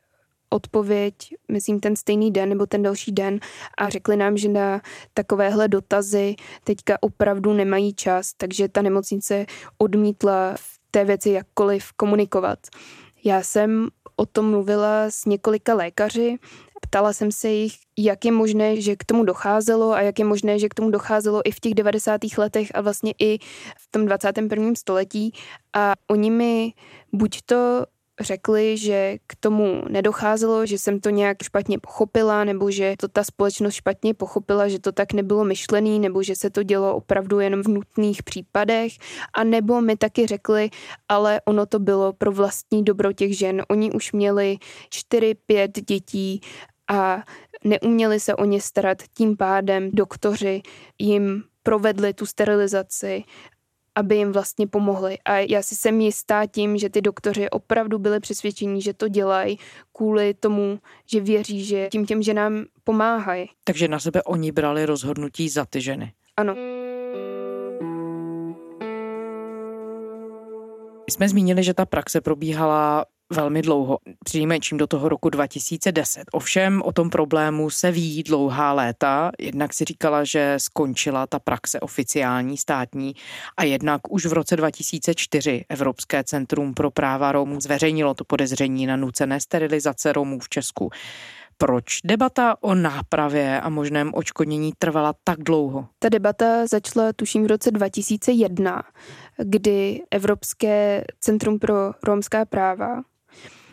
odpověď, 0.50 1.14
myslím, 1.52 1.80
ten 1.80 1.97
stejný 1.97 2.30
den 2.30 2.49
nebo 2.49 2.66
ten 2.66 2.83
další 2.83 3.12
den 3.12 3.40
a 3.78 3.88
řekli 3.88 4.16
nám, 4.16 4.37
že 4.37 4.49
na 4.49 4.80
takovéhle 5.14 5.69
dotazy 5.69 6.35
teďka 6.64 6.99
opravdu 7.00 7.52
nemají 7.52 7.95
čas, 7.95 8.33
takže 8.37 8.69
ta 8.69 8.83
nemocnice 8.83 9.47
odmítla 9.78 10.54
v 10.57 10.78
té 10.90 11.04
věci 11.04 11.30
jakkoliv 11.30 11.92
komunikovat. 11.92 12.59
Já 13.25 13.42
jsem 13.42 13.88
o 14.16 14.26
tom 14.26 14.50
mluvila 14.50 15.11
s 15.11 15.25
několika 15.25 15.75
lékaři, 15.75 16.38
ptala 16.80 17.12
jsem 17.12 17.33
se 17.33 17.49
jich, 17.49 17.75
jak 17.99 18.25
je 18.25 18.33
možné, 18.33 18.80
že 18.80 18.97
k 18.97 19.04
tomu 19.04 19.25
docházelo 19.25 19.92
a 19.92 20.00
jak 20.00 20.19
je 20.19 20.25
možné, 20.25 20.59
že 20.59 20.69
k 20.69 20.75
tomu 20.75 20.90
docházelo 20.90 21.40
i 21.45 21.50
v 21.50 21.61
těch 21.61 21.75
90. 21.75 22.21
letech 22.38 22.69
a 22.75 22.80
vlastně 22.80 23.14
i 23.19 23.38
v 23.78 23.87
tom 23.90 24.07
21. 24.07 24.75
století. 24.76 25.33
A 25.73 25.92
oni 26.11 26.30
mi 26.30 26.73
buď 27.12 27.38
to 27.47 27.87
řekli, 28.21 28.77
že 28.77 29.17
k 29.27 29.35
tomu 29.41 29.85
nedocházelo, 29.89 30.67
že 30.67 30.79
jsem 30.79 31.00
to 31.00 31.11
nějak 31.11 31.43
špatně 31.43 31.79
pochopila, 31.79 32.45
nebo 32.45 32.71
že 32.71 32.95
to 32.99 33.09
ta 33.09 33.25
společnost 33.25 33.75
špatně 33.75 34.15
pochopila, 34.15 34.69
že 34.69 34.79
to 34.79 34.93
tak 34.93 35.12
nebylo 35.12 35.45
myšlený, 35.45 35.99
nebo 35.99 36.23
že 36.23 36.37
se 36.37 36.50
to 36.50 36.62
dělo 36.62 36.95
opravdu 36.97 37.41
jen 37.41 37.62
v 37.62 37.69
nutných 37.69 38.23
případech. 38.23 38.93
A 39.33 39.45
nebo 39.45 39.81
mi 39.81 39.97
taky 39.97 40.27
řekli, 40.27 40.71
ale 41.09 41.41
ono 41.45 41.67
to 41.67 41.79
bylo 41.79 42.12
pro 42.12 42.33
vlastní 42.33 42.85
dobro 42.85 43.12
těch 43.12 43.39
žen. 43.39 43.62
Oni 43.69 43.93
už 43.93 44.12
měli 44.12 44.57
4-5 45.12 45.85
dětí 45.87 46.41
a 46.91 47.23
neuměli 47.65 48.21
se 48.21 48.35
o 48.35 48.45
ně 48.45 48.61
starat. 48.61 48.99
Tím 49.15 49.37
pádem 49.37 49.91
doktoři 49.93 50.62
jim 50.99 51.43
provedli 51.62 52.15
tu 52.15 52.27
sterilizaci 52.27 53.25
aby 54.00 54.16
jim 54.16 54.33
vlastně 54.33 54.66
pomohli. 54.66 55.19
A 55.25 55.38
já 55.38 55.62
si 55.62 55.76
jsem 55.76 56.00
jistá 56.00 56.47
tím, 56.47 56.78
že 56.78 56.88
ty 56.88 57.00
doktoři 57.00 57.50
opravdu 57.50 57.99
byli 57.99 58.21
přesvědčení, 58.21 58.83
že 58.83 58.95
to 58.95 59.09
dělají 59.09 59.59
kvůli 59.92 60.35
tomu, 60.35 60.78
že 61.07 61.21
věří, 61.21 61.64
že 61.64 61.88
tím 61.92 62.07
těm 62.07 62.23
ženám 62.23 62.64
pomáhají. 62.85 63.47
Takže 63.64 63.88
na 63.88 63.99
sebe 63.99 64.23
oni 64.23 64.52
brali 64.52 64.87
rozhodnutí 64.87 65.49
za 65.49 65.64
ty 65.64 65.80
ženy. 65.80 66.12
Ano. 66.37 66.54
Jsme 71.11 71.28
zmínili, 71.28 71.62
že 71.62 71.75
ta 71.75 71.87
praxe 71.87 72.21
probíhala 72.21 73.04
velmi 73.31 73.63
dlouho, 73.63 73.99
přinejmenším 74.25 74.79
do 74.79 74.87
toho 74.87 75.09
roku 75.09 75.31
2010. 75.31 76.25
Ovšem 76.33 76.83
o 76.85 76.93
tom 76.93 77.11
problému 77.11 77.71
se 77.71 77.91
ví 77.91 78.23
dlouhá 78.23 78.73
léta. 78.73 79.31
Jednak 79.39 79.75
si 79.75 79.85
říkala, 79.85 80.25
že 80.25 80.55
skončila 80.59 81.27
ta 81.27 81.39
praxe 81.39 81.81
oficiální, 81.81 82.57
státní 82.57 83.15
a 83.57 83.65
jednak 83.65 84.13
už 84.13 84.27
v 84.27 84.33
roce 84.33 84.57
2004 84.57 85.65
Evropské 85.69 86.25
centrum 86.25 86.75
pro 86.75 86.91
práva 86.91 87.33
Romů 87.33 87.61
zveřejnilo 87.61 88.15
to 88.15 88.25
podezření 88.25 88.87
na 88.87 88.97
nucené 88.97 89.41
sterilizace 89.41 90.13
Romů 90.13 90.39
v 90.41 90.49
Česku. 90.49 90.91
Proč 91.59 91.85
debata 92.05 92.57
o 92.61 92.75
nápravě 92.75 93.61
a 93.61 93.69
možném 93.69 94.11
očkodnění 94.15 94.73
trvala 94.79 95.15
tak 95.25 95.39
dlouho? 95.43 95.87
Ta 95.99 96.09
debata 96.09 96.67
začala 96.67 97.13
tuším 97.13 97.45
v 97.45 97.47
roce 97.47 97.71
2001, 97.71 98.83
kdy 99.39 100.03
Evropské 100.11 101.05
centrum 101.21 101.59
pro 101.59 101.93
romská 102.03 102.45
práva 102.45 103.03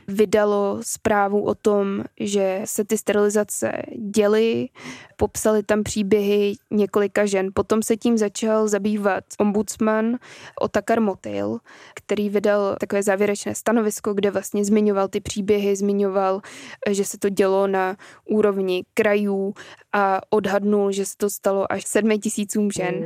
vydalo 0.07 0.79
zprávu 0.81 1.43
o 1.43 1.55
tom, 1.55 2.03
že 2.19 2.61
se 2.65 2.83
ty 2.85 2.97
sterilizace 2.97 3.71
děly, 3.97 4.69
popsali 5.15 5.63
tam 5.63 5.83
příběhy 5.83 6.53
několika 6.71 7.25
žen. 7.25 7.49
Potom 7.53 7.83
se 7.83 7.97
tím 7.97 8.17
začal 8.17 8.67
zabývat 8.67 9.23
ombudsman 9.39 10.17
Otakar 10.61 11.01
Motil, 11.01 11.57
který 11.95 12.29
vydal 12.29 12.75
takové 12.79 13.03
závěrečné 13.03 13.55
stanovisko, 13.55 14.13
kde 14.13 14.31
vlastně 14.31 14.65
zmiňoval 14.65 15.07
ty 15.07 15.21
příběhy, 15.21 15.75
zmiňoval, 15.75 16.41
že 16.89 17.05
se 17.05 17.17
to 17.17 17.29
dělo 17.29 17.67
na 17.67 17.97
úrovni 18.25 18.83
krajů 18.93 19.53
a 19.93 20.21
odhadnul, 20.29 20.91
že 20.91 21.05
se 21.05 21.13
to 21.17 21.29
stalo 21.29 21.71
až 21.71 21.83
sedmi 21.85 22.19
tisícům 22.19 22.71
žen. 22.71 23.05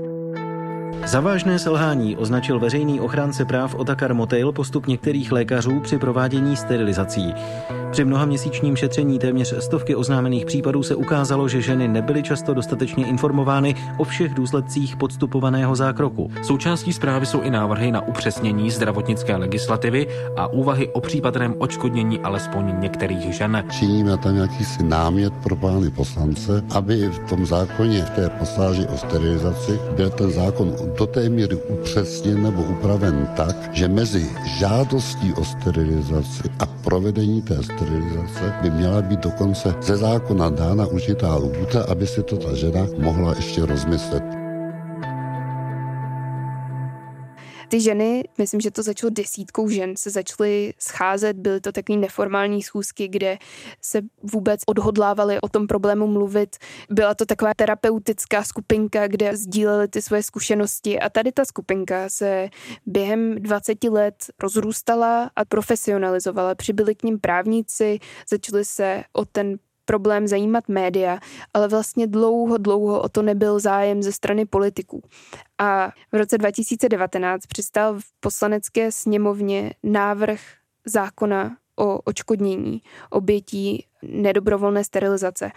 Za 1.05 1.19
vážné 1.19 1.59
selhání 1.59 2.17
označil 2.17 2.59
veřejný 2.59 2.99
ochránce 2.99 3.45
práv 3.45 3.75
Otakar 3.75 4.13
Motel 4.13 4.51
postup 4.51 4.87
některých 4.87 5.31
lékařů 5.31 5.79
při 5.79 5.97
provádění 5.97 6.55
sterilizací. 6.55 7.33
Při 7.91 8.05
mnohaměsíčním 8.05 8.75
šetření 8.75 9.19
téměř 9.19 9.53
stovky 9.59 9.95
oznámených 9.95 10.45
případů 10.45 10.83
se 10.83 10.95
ukázalo, 10.95 11.47
že 11.47 11.61
ženy 11.61 11.87
nebyly 11.87 12.23
často 12.23 12.53
dostatečně 12.53 13.07
informovány 13.07 13.75
o 13.97 14.03
všech 14.03 14.33
důsledcích 14.33 14.95
podstupovaného 14.95 15.75
zákroku. 15.75 16.31
Součástí 16.43 16.93
zprávy 16.93 17.25
jsou 17.25 17.41
i 17.41 17.49
návrhy 17.49 17.91
na 17.91 18.07
upřesnění 18.07 18.71
zdravotnické 18.71 19.35
legislativy 19.35 20.07
a 20.37 20.47
úvahy 20.47 20.87
o 20.87 21.01
případném 21.01 21.55
očkodnění 21.57 22.19
alespoň 22.19 22.79
některých 22.79 23.33
žen. 23.33 23.63
Činíme 23.69 24.17
tam 24.17 24.35
jakýsi 24.35 24.83
námět 24.83 25.33
pro 25.33 25.55
pány 25.55 25.89
poslance, 25.89 26.63
aby 26.75 27.07
v 27.07 27.19
tom 27.29 27.45
zákoně, 27.45 28.05
v 28.05 28.09
té 28.09 28.29
pasáži 28.29 28.87
o 28.87 28.97
sterilizaci, 28.97 29.79
byl 29.95 30.09
ten 30.09 30.31
zákon 30.31 30.73
do 30.97 31.07
té 31.07 31.29
míry 31.29 31.55
upřesněn 31.55 32.43
nebo 32.43 32.63
upraven 32.63 33.27
tak, 33.35 33.69
že 33.73 33.87
mezi 33.87 34.29
žádostí 34.59 35.33
o 35.33 35.45
sterilizaci 35.45 36.43
a 36.59 36.65
provedení 36.65 37.41
té 37.41 37.63
sterilizace 37.63 38.53
by 38.61 38.69
měla 38.69 39.01
být 39.01 39.19
dokonce 39.19 39.75
ze 39.81 39.97
zákona 39.97 40.49
dána 40.49 40.85
určitá 40.85 41.35
lhůta, 41.35 41.85
aby 41.89 42.07
si 42.07 42.23
to 42.23 42.37
ta 42.37 42.55
žena 42.55 42.87
mohla 42.97 43.33
ještě 43.35 43.65
rozmyslet. 43.65 44.20
Ty 47.71 47.81
ženy, 47.81 48.23
myslím, 48.37 48.61
že 48.61 48.71
to 48.71 48.83
začalo 48.83 49.09
desítkou 49.09 49.69
žen, 49.69 49.95
se 49.97 50.09
začaly 50.09 50.73
scházet, 50.79 51.37
byly 51.37 51.61
to 51.61 51.71
takové 51.71 51.99
neformální 51.99 52.63
schůzky, 52.63 53.07
kde 53.07 53.37
se 53.81 54.01
vůbec 54.33 54.61
odhodlávali 54.67 55.41
o 55.41 55.49
tom 55.49 55.67
problému 55.67 56.07
mluvit. 56.07 56.55
Byla 56.89 57.15
to 57.15 57.25
taková 57.25 57.53
terapeutická 57.53 58.43
skupinka, 58.43 59.07
kde 59.07 59.37
sdíleli 59.37 59.87
ty 59.87 60.01
svoje 60.01 60.23
zkušenosti 60.23 60.99
a 60.99 61.09
tady 61.09 61.31
ta 61.31 61.45
skupinka 61.45 62.09
se 62.09 62.49
během 62.85 63.35
20 63.35 63.83
let 63.83 64.15
rozrůstala 64.41 65.31
a 65.35 65.45
profesionalizovala. 65.45 66.55
Přibyli 66.55 66.95
k 66.95 67.03
ním 67.03 67.19
právníci, 67.19 67.99
začali 68.29 68.65
se 68.65 69.03
o 69.13 69.25
ten 69.25 69.57
problém 69.85 70.27
zajímat 70.27 70.67
média, 70.67 71.19
ale 71.53 71.67
vlastně 71.67 72.07
dlouho, 72.07 72.57
dlouho 72.57 73.01
o 73.01 73.09
to 73.09 73.21
nebyl 73.21 73.59
zájem 73.59 74.03
ze 74.03 74.11
strany 74.11 74.45
politiků. 74.45 75.03
A 75.57 75.91
v 76.11 76.15
roce 76.15 76.37
2019 76.37 77.45
přistal 77.45 77.99
v 77.99 78.03
poslanecké 78.19 78.91
sněmovně 78.91 79.73
návrh 79.83 80.39
zákona 80.85 81.57
o 81.75 81.99
očkodnění 81.99 82.81
obětí 83.09 83.85
nedobrovolné 84.03 84.83
sterilizace. 84.83 85.51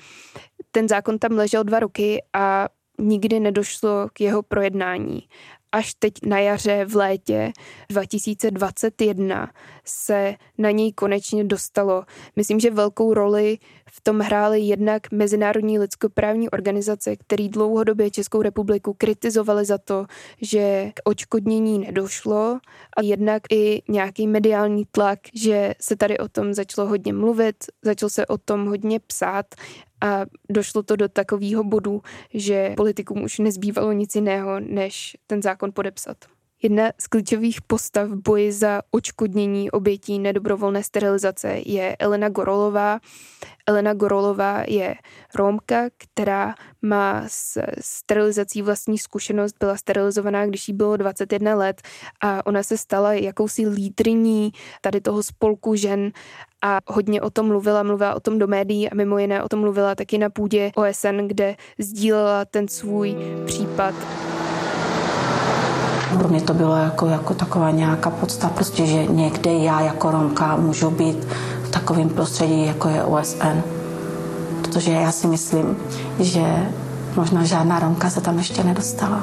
Ten 0.70 0.88
zákon 0.88 1.18
tam 1.18 1.32
ležel 1.32 1.64
dva 1.64 1.80
roky 1.80 2.22
a 2.32 2.68
nikdy 2.98 3.40
nedošlo 3.40 4.08
k 4.12 4.20
jeho 4.20 4.42
projednání 4.42 5.22
až 5.74 5.94
teď 5.94 6.12
na 6.26 6.38
jaře 6.38 6.84
v 6.84 6.96
létě 6.96 7.52
2021 7.88 9.50
se 9.84 10.34
na 10.58 10.70
něj 10.70 10.92
konečně 10.92 11.44
dostalo. 11.44 12.04
Myslím, 12.36 12.60
že 12.60 12.70
velkou 12.70 13.14
roli 13.14 13.58
v 13.90 14.00
tom 14.00 14.20
hrály 14.20 14.60
jednak 14.60 15.12
mezinárodní 15.12 15.78
lidskoprávní 15.78 16.50
organizace, 16.50 17.16
které 17.16 17.48
dlouhodobě 17.48 18.10
Českou 18.10 18.42
republiku 18.42 18.94
kritizovali 18.94 19.64
za 19.64 19.78
to, 19.78 20.06
že 20.42 20.90
k 20.94 21.00
očkodnění 21.04 21.78
nedošlo 21.78 22.58
a 22.96 23.02
jednak 23.02 23.42
i 23.52 23.82
nějaký 23.88 24.26
mediální 24.26 24.84
tlak, 24.90 25.18
že 25.34 25.74
se 25.80 25.96
tady 25.96 26.18
o 26.18 26.28
tom 26.28 26.54
začalo 26.54 26.88
hodně 26.88 27.12
mluvit, 27.12 27.56
začalo 27.82 28.10
se 28.10 28.26
o 28.26 28.38
tom 28.38 28.66
hodně 28.66 29.00
psát 29.00 29.46
a 30.04 30.26
došlo 30.50 30.82
to 30.82 30.96
do 30.96 31.08
takového 31.08 31.64
bodu, 31.64 32.02
že 32.34 32.74
politikům 32.76 33.22
už 33.22 33.38
nezbývalo 33.38 33.92
nic 33.92 34.14
jiného, 34.14 34.60
než 34.60 35.16
ten 35.26 35.42
zákon 35.42 35.72
podepsat. 35.72 36.16
Jedna 36.64 36.90
z 36.98 37.06
klíčových 37.06 37.62
postav 37.62 38.08
v 38.08 38.22
boji 38.22 38.52
za 38.52 38.82
očkodnění 38.90 39.70
obětí 39.70 40.18
nedobrovolné 40.18 40.82
sterilizace 40.82 41.60
je 41.64 41.96
Elena 41.98 42.28
Gorolová. 42.28 43.00
Elena 43.66 43.94
Gorolová 43.94 44.62
je 44.68 44.94
Rómka, 45.34 45.84
která 45.98 46.54
má 46.82 47.24
s 47.26 47.62
sterilizací 47.80 48.62
vlastní 48.62 48.98
zkušenost, 48.98 49.56
byla 49.60 49.76
sterilizovaná, 49.76 50.46
když 50.46 50.68
jí 50.68 50.74
bylo 50.74 50.96
21 50.96 51.54
let 51.54 51.82
a 52.20 52.46
ona 52.46 52.62
se 52.62 52.78
stala 52.78 53.12
jakousi 53.12 53.68
lídriní 53.68 54.52
tady 54.80 55.00
toho 55.00 55.22
spolku 55.22 55.74
žen 55.74 56.12
a 56.62 56.80
hodně 56.86 57.22
o 57.22 57.30
tom 57.30 57.46
mluvila, 57.46 57.82
mluvila 57.82 58.14
o 58.14 58.20
tom 58.20 58.38
do 58.38 58.46
médií 58.46 58.90
a 58.90 58.94
mimo 58.94 59.18
jiné 59.18 59.42
o 59.42 59.48
tom 59.48 59.60
mluvila 59.60 59.94
taky 59.94 60.18
na 60.18 60.30
půdě 60.30 60.72
OSN, 60.74 61.16
kde 61.26 61.56
sdílela 61.78 62.44
ten 62.44 62.68
svůj 62.68 63.16
případ. 63.46 63.94
Pro 66.18 66.28
mě 66.28 66.40
to 66.40 66.54
bylo 66.54 66.76
jako, 66.76 67.06
jako 67.06 67.34
taková 67.34 67.70
nějaká 67.70 68.10
podsta, 68.10 68.48
prostě, 68.48 68.86
že 68.86 69.06
někde 69.06 69.52
já 69.52 69.80
jako 69.80 70.10
Romka 70.10 70.56
můžu 70.56 70.90
být 70.90 71.26
v 71.62 71.70
takovém 71.70 72.08
prostředí, 72.08 72.66
jako 72.66 72.88
je 72.88 73.04
OSN. 73.04 73.60
Protože 74.62 74.92
já 74.92 75.12
si 75.12 75.26
myslím, 75.26 75.76
že 76.20 76.44
možná 77.16 77.44
žádná 77.44 77.78
Romka 77.78 78.10
se 78.10 78.20
tam 78.20 78.38
ještě 78.38 78.64
nedostala. 78.64 79.22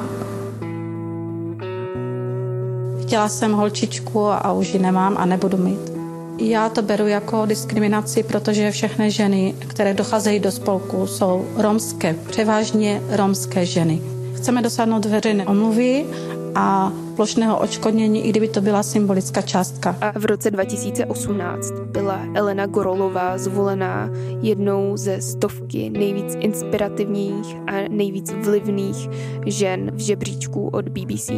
Chtěla 3.02 3.28
jsem 3.28 3.52
holčičku 3.52 4.26
a 4.26 4.52
už 4.52 4.74
ji 4.74 4.78
nemám 4.80 5.16
a 5.18 5.24
nebudu 5.24 5.56
mít. 5.56 5.92
Já 6.38 6.68
to 6.68 6.82
beru 6.82 7.06
jako 7.06 7.46
diskriminaci, 7.46 8.22
protože 8.22 8.70
všechny 8.70 9.10
ženy, 9.10 9.54
které 9.58 9.94
docházejí 9.94 10.40
do 10.40 10.52
spolku, 10.52 11.06
jsou 11.06 11.44
romské, 11.56 12.14
převážně 12.30 13.02
romské 13.10 13.66
ženy. 13.66 14.00
Chceme 14.34 14.62
dosáhnout 14.62 15.04
veřejné 15.04 15.46
omluvy 15.46 16.04
a 16.54 16.92
plošného 17.16 17.58
očkodnění, 17.58 18.26
i 18.26 18.28
kdyby 18.28 18.48
to 18.48 18.60
byla 18.60 18.82
symbolická 18.82 19.42
částka. 19.42 19.96
A 20.00 20.18
v 20.18 20.24
roce 20.24 20.50
2018 20.50 21.72
byla 21.72 22.20
Elena 22.34 22.66
Gorolová 22.66 23.38
zvolená 23.38 24.10
jednou 24.42 24.96
ze 24.96 25.20
stovky 25.20 25.90
nejvíc 25.90 26.36
inspirativních 26.40 27.56
a 27.66 27.88
nejvíc 27.90 28.32
vlivných 28.32 29.08
žen 29.46 29.90
v 29.94 29.98
žebříčku 29.98 30.68
od 30.68 30.88
BBC. 30.88 31.30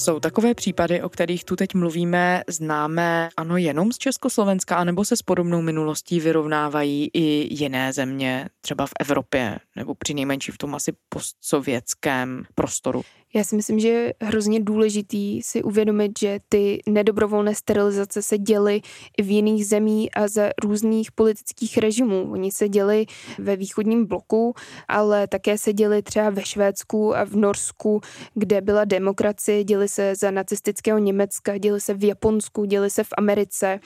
Jsou 0.00 0.20
takové 0.20 0.54
případy, 0.54 1.02
o 1.02 1.08
kterých 1.08 1.44
tu 1.44 1.56
teď 1.56 1.74
mluvíme, 1.74 2.42
známe 2.48 3.28
ano 3.36 3.56
jenom 3.56 3.92
z 3.92 3.98
Československa, 3.98 4.76
anebo 4.76 5.04
se 5.04 5.16
s 5.16 5.22
podobnou 5.22 5.62
minulostí 5.62 6.20
vyrovnávají 6.20 7.10
i 7.14 7.54
jiné 7.54 7.92
země, 7.92 8.48
třeba 8.60 8.86
v 8.86 8.90
Evropě, 9.00 9.58
nebo 9.76 9.94
při 9.94 10.14
nejmenší 10.14 10.52
v 10.52 10.58
tom 10.58 10.74
asi 10.74 10.92
postsovětském 11.08 12.44
prostoru? 12.54 13.02
Já 13.34 13.44
si 13.44 13.56
myslím, 13.56 13.78
že 13.78 13.88
je 13.88 14.14
hrozně 14.20 14.60
důležitý 14.60 15.42
si 15.42 15.62
uvědomit, 15.62 16.18
že 16.18 16.40
ty 16.48 16.80
nedobrovolné 16.88 17.54
sterilizace 17.54 18.22
se 18.22 18.38
děly 18.38 18.80
i 19.18 19.22
v 19.22 19.30
jiných 19.30 19.66
zemí 19.66 20.10
a 20.10 20.28
za 20.28 20.50
různých 20.62 21.12
politických 21.12 21.78
režimů. 21.78 22.30
Oni 22.32 22.52
se 22.52 22.68
děli 22.68 23.06
ve 23.38 23.56
východním 23.56 24.06
bloku, 24.06 24.54
ale 24.88 25.26
také 25.28 25.58
se 25.58 25.72
děli 25.72 26.02
třeba 26.02 26.30
ve 26.30 26.44
Švédsku 26.44 27.16
a 27.16 27.24
v 27.24 27.36
Norsku, 27.36 28.00
kde 28.34 28.60
byla 28.60 28.84
demokracie, 28.84 29.64
děli 29.64 29.88
se 29.88 30.14
za 30.16 30.30
nacistického 30.30 30.98
Německa, 30.98 31.58
děli 31.58 31.80
se 31.80 31.94
v 31.94 32.04
Japonsku, 32.04 32.64
děli 32.64 32.90
se 32.90 33.04
v 33.04 33.08
Americe. 33.18 33.80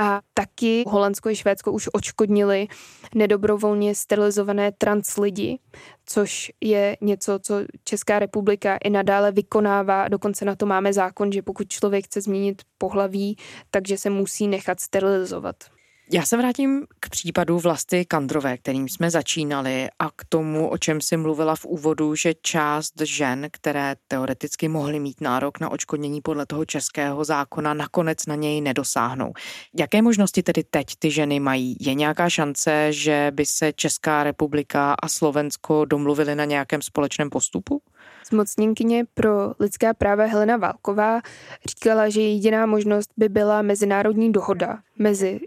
A 0.00 0.20
taky 0.34 0.84
Holandsko 0.86 1.30
i 1.30 1.36
Švédsko 1.36 1.72
už 1.72 1.88
očkodnili 1.92 2.68
nedobrovolně 3.14 3.94
sterilizované 3.94 4.72
trans 4.72 5.16
lidi, 5.16 5.58
což 6.06 6.52
je 6.60 6.96
něco, 7.00 7.38
co 7.42 7.54
Česká 7.84 8.18
republika 8.18 8.76
i 8.76 8.90
nadále 8.90 9.32
vykonává. 9.32 10.08
Dokonce 10.08 10.44
na 10.44 10.56
to 10.56 10.66
máme 10.66 10.92
zákon, 10.92 11.32
že 11.32 11.42
pokud 11.42 11.68
člověk 11.68 12.04
chce 12.04 12.20
změnit 12.20 12.62
pohlaví, 12.78 13.36
takže 13.70 13.98
se 13.98 14.10
musí 14.10 14.48
nechat 14.48 14.80
sterilizovat. 14.80 15.75
Já 16.12 16.26
se 16.26 16.36
vrátím 16.36 16.86
k 17.00 17.08
případu 17.08 17.58
Vlasty 17.58 18.04
Kandrové, 18.04 18.58
kterým 18.58 18.88
jsme 18.88 19.10
začínali 19.10 19.88
a 19.98 20.10
k 20.10 20.24
tomu, 20.28 20.68
o 20.68 20.78
čem 20.78 21.00
si 21.00 21.16
mluvila 21.16 21.56
v 21.56 21.64
úvodu, 21.64 22.14
že 22.14 22.34
část 22.42 23.00
žen, 23.00 23.48
které 23.52 23.96
teoreticky 24.08 24.68
mohly 24.68 25.00
mít 25.00 25.20
nárok 25.20 25.60
na 25.60 25.70
očkodnění 25.70 26.20
podle 26.20 26.46
toho 26.46 26.64
českého 26.64 27.24
zákona, 27.24 27.74
nakonec 27.74 28.26
na 28.26 28.34
něj 28.34 28.60
nedosáhnou. 28.60 29.32
Jaké 29.78 30.02
možnosti 30.02 30.42
tedy 30.42 30.64
teď 30.64 30.86
ty 30.98 31.10
ženy 31.10 31.40
mají? 31.40 31.76
Je 31.80 31.94
nějaká 31.94 32.30
šance, 32.30 32.92
že 32.92 33.32
by 33.34 33.46
se 33.46 33.72
Česká 33.72 34.24
republika 34.24 34.94
a 35.02 35.08
Slovensko 35.08 35.84
domluvili 35.84 36.34
na 36.34 36.44
nějakém 36.44 36.82
společném 36.82 37.30
postupu? 37.30 37.82
Zmocněnkyně 38.30 39.04
pro 39.14 39.30
lidská 39.60 39.94
práva 39.94 40.24
Helena 40.24 40.56
Válková 40.56 41.20
říkala, 41.68 42.08
že 42.08 42.20
jediná 42.20 42.66
možnost 42.66 43.10
by 43.16 43.28
byla 43.28 43.62
mezinárodní 43.62 44.32
dohoda 44.32 44.78
mezi 44.98 45.40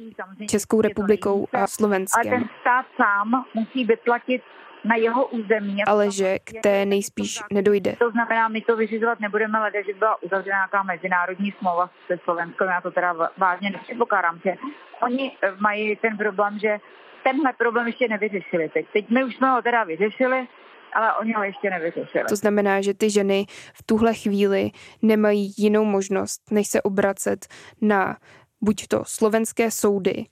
Českou 0.49 0.81
republikou 0.81 1.47
a 1.53 1.67
Slovenskem. 1.67 2.33
Ale 2.33 2.39
ten 2.39 2.49
stát 2.61 2.85
sám 2.97 3.45
musí 3.53 3.85
vyplatit 3.85 4.41
na 4.85 4.95
jeho 4.95 5.27
území. 5.27 5.83
Ale 5.83 6.11
že 6.11 6.39
k 6.39 6.61
té 6.63 6.85
nejspíš 6.85 7.39
nedojde. 7.53 7.95
To 7.99 8.11
znamená, 8.11 8.47
my 8.47 8.61
to 8.61 8.75
vyřizovat 8.75 9.19
nebudeme, 9.19 9.59
ale 9.59 9.71
že 9.87 9.93
byla 9.93 10.23
uzavřena 10.23 10.57
nějaká 10.57 10.83
mezinárodní 10.83 11.53
smlouva 11.59 11.89
se 12.07 12.19
Slovenskem. 12.23 12.67
Já 12.67 12.81
to 12.81 12.91
teda 12.91 13.15
vážně 13.37 13.69
nepředpokládám, 13.69 14.39
že 14.45 14.55
oni 15.01 15.31
mají 15.59 15.95
ten 15.95 16.17
problém, 16.17 16.59
že 16.59 16.77
tenhle 17.23 17.53
problém 17.53 17.87
ještě 17.87 18.07
nevyřešili 18.07 18.69
teď. 18.69 18.85
Teď 18.93 19.09
my 19.09 19.23
už 19.23 19.35
jsme 19.35 19.49
ho 19.49 19.61
teda 19.61 19.83
vyřešili, 19.83 20.47
ale 20.93 21.17
oni 21.17 21.33
ho 21.33 21.43
ještě 21.43 21.69
nevyřešili. 21.69 22.23
To 22.29 22.35
znamená, 22.35 22.81
že 22.81 22.93
ty 22.93 23.09
ženy 23.09 23.45
v 23.73 23.83
tuhle 23.83 24.13
chvíli 24.13 24.71
nemají 25.01 25.53
jinou 25.57 25.85
možnost, 25.85 26.41
než 26.51 26.67
se 26.67 26.81
obracet 26.81 27.47
na 27.81 28.17
buď 28.61 28.87
to 28.87 29.03
slovenské 29.07 29.71
soudy 29.71 30.25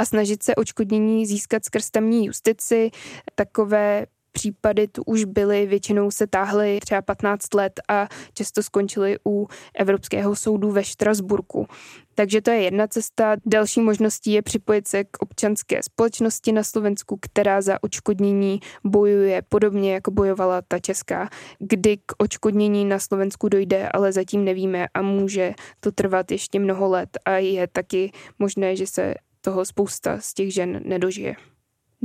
a 0.00 0.04
snažit 0.04 0.42
se 0.42 0.54
očkodnění 0.54 1.26
získat 1.26 1.64
skrz 1.64 1.90
tamní 1.90 2.26
justici. 2.26 2.90
Takové 3.34 4.06
případy 4.34 4.88
tu 4.88 5.02
už 5.06 5.24
byly, 5.24 5.66
většinou 5.66 6.10
se 6.10 6.26
táhly 6.26 6.78
třeba 6.82 7.02
15 7.02 7.54
let 7.54 7.80
a 7.88 8.08
často 8.34 8.62
skončily 8.62 9.16
u 9.26 9.48
Evropského 9.74 10.36
soudu 10.36 10.70
ve 10.70 10.84
Štrasburku. 10.84 11.66
Takže 12.14 12.42
to 12.42 12.50
je 12.50 12.62
jedna 12.62 12.86
cesta. 12.86 13.36
Další 13.46 13.80
možností 13.80 14.32
je 14.32 14.42
připojit 14.42 14.88
se 14.88 15.04
k 15.04 15.16
občanské 15.18 15.82
společnosti 15.82 16.52
na 16.52 16.62
Slovensku, 16.62 17.18
která 17.20 17.62
za 17.62 17.82
očkodnění 17.82 18.60
bojuje 18.84 19.42
podobně, 19.42 19.94
jako 19.94 20.10
bojovala 20.10 20.62
ta 20.68 20.78
česká. 20.78 21.28
Kdy 21.58 21.96
k 21.96 22.12
očkodnění 22.18 22.84
na 22.84 22.98
Slovensku 22.98 23.48
dojde, 23.48 23.88
ale 23.88 24.12
zatím 24.12 24.44
nevíme 24.44 24.86
a 24.94 25.02
může 25.02 25.54
to 25.80 25.92
trvat 25.92 26.30
ještě 26.30 26.58
mnoho 26.58 26.88
let 26.88 27.18
a 27.24 27.30
je 27.30 27.66
taky 27.66 28.12
možné, 28.38 28.76
že 28.76 28.86
se 28.86 29.14
toho 29.40 29.64
spousta 29.64 30.20
z 30.20 30.34
těch 30.34 30.54
žen 30.54 30.80
nedožije. 30.84 31.36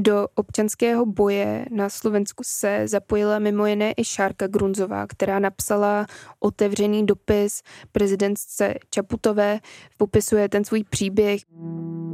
Do 0.01 0.27
občanského 0.35 1.05
boje 1.05 1.65
na 1.71 1.89
Slovensku 1.89 2.43
se 2.45 2.87
zapojila 2.87 3.39
mimo 3.39 3.65
jiné 3.65 3.93
i 3.97 4.03
Šárka 4.03 4.47
Grunzová, 4.47 5.07
která 5.07 5.39
napsala 5.39 6.05
otevřený 6.39 7.05
dopis 7.05 7.61
prezidentce 7.91 8.73
Čaputové, 8.89 9.59
popisuje 9.97 10.49
ten 10.49 10.65
svůj 10.65 10.83
příběh. 10.89 11.41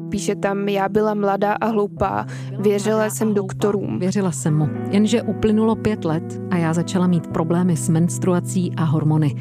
Píše 0.10 0.36
tam, 0.36 0.69
já 0.69 0.89
byla 0.89 1.13
mladá 1.13 1.54
a 1.54 1.65
hloupá, 1.65 2.26
věřila 2.60 3.10
jsem 3.10 3.34
doktorům. 3.34 4.00
Věřila 4.00 4.32
jsem 4.32 4.58
mu, 4.58 4.69
jenže 4.89 5.21
uplynulo 5.21 5.76
pět 5.76 6.06
let 6.06 6.24
a 6.52 6.58
já 6.58 6.74
začala 6.74 7.08
mít 7.08 7.28
problémy 7.28 7.78
s 7.78 7.89
menstruací 7.89 8.71
a 8.78 8.84
hormony. 8.84 9.36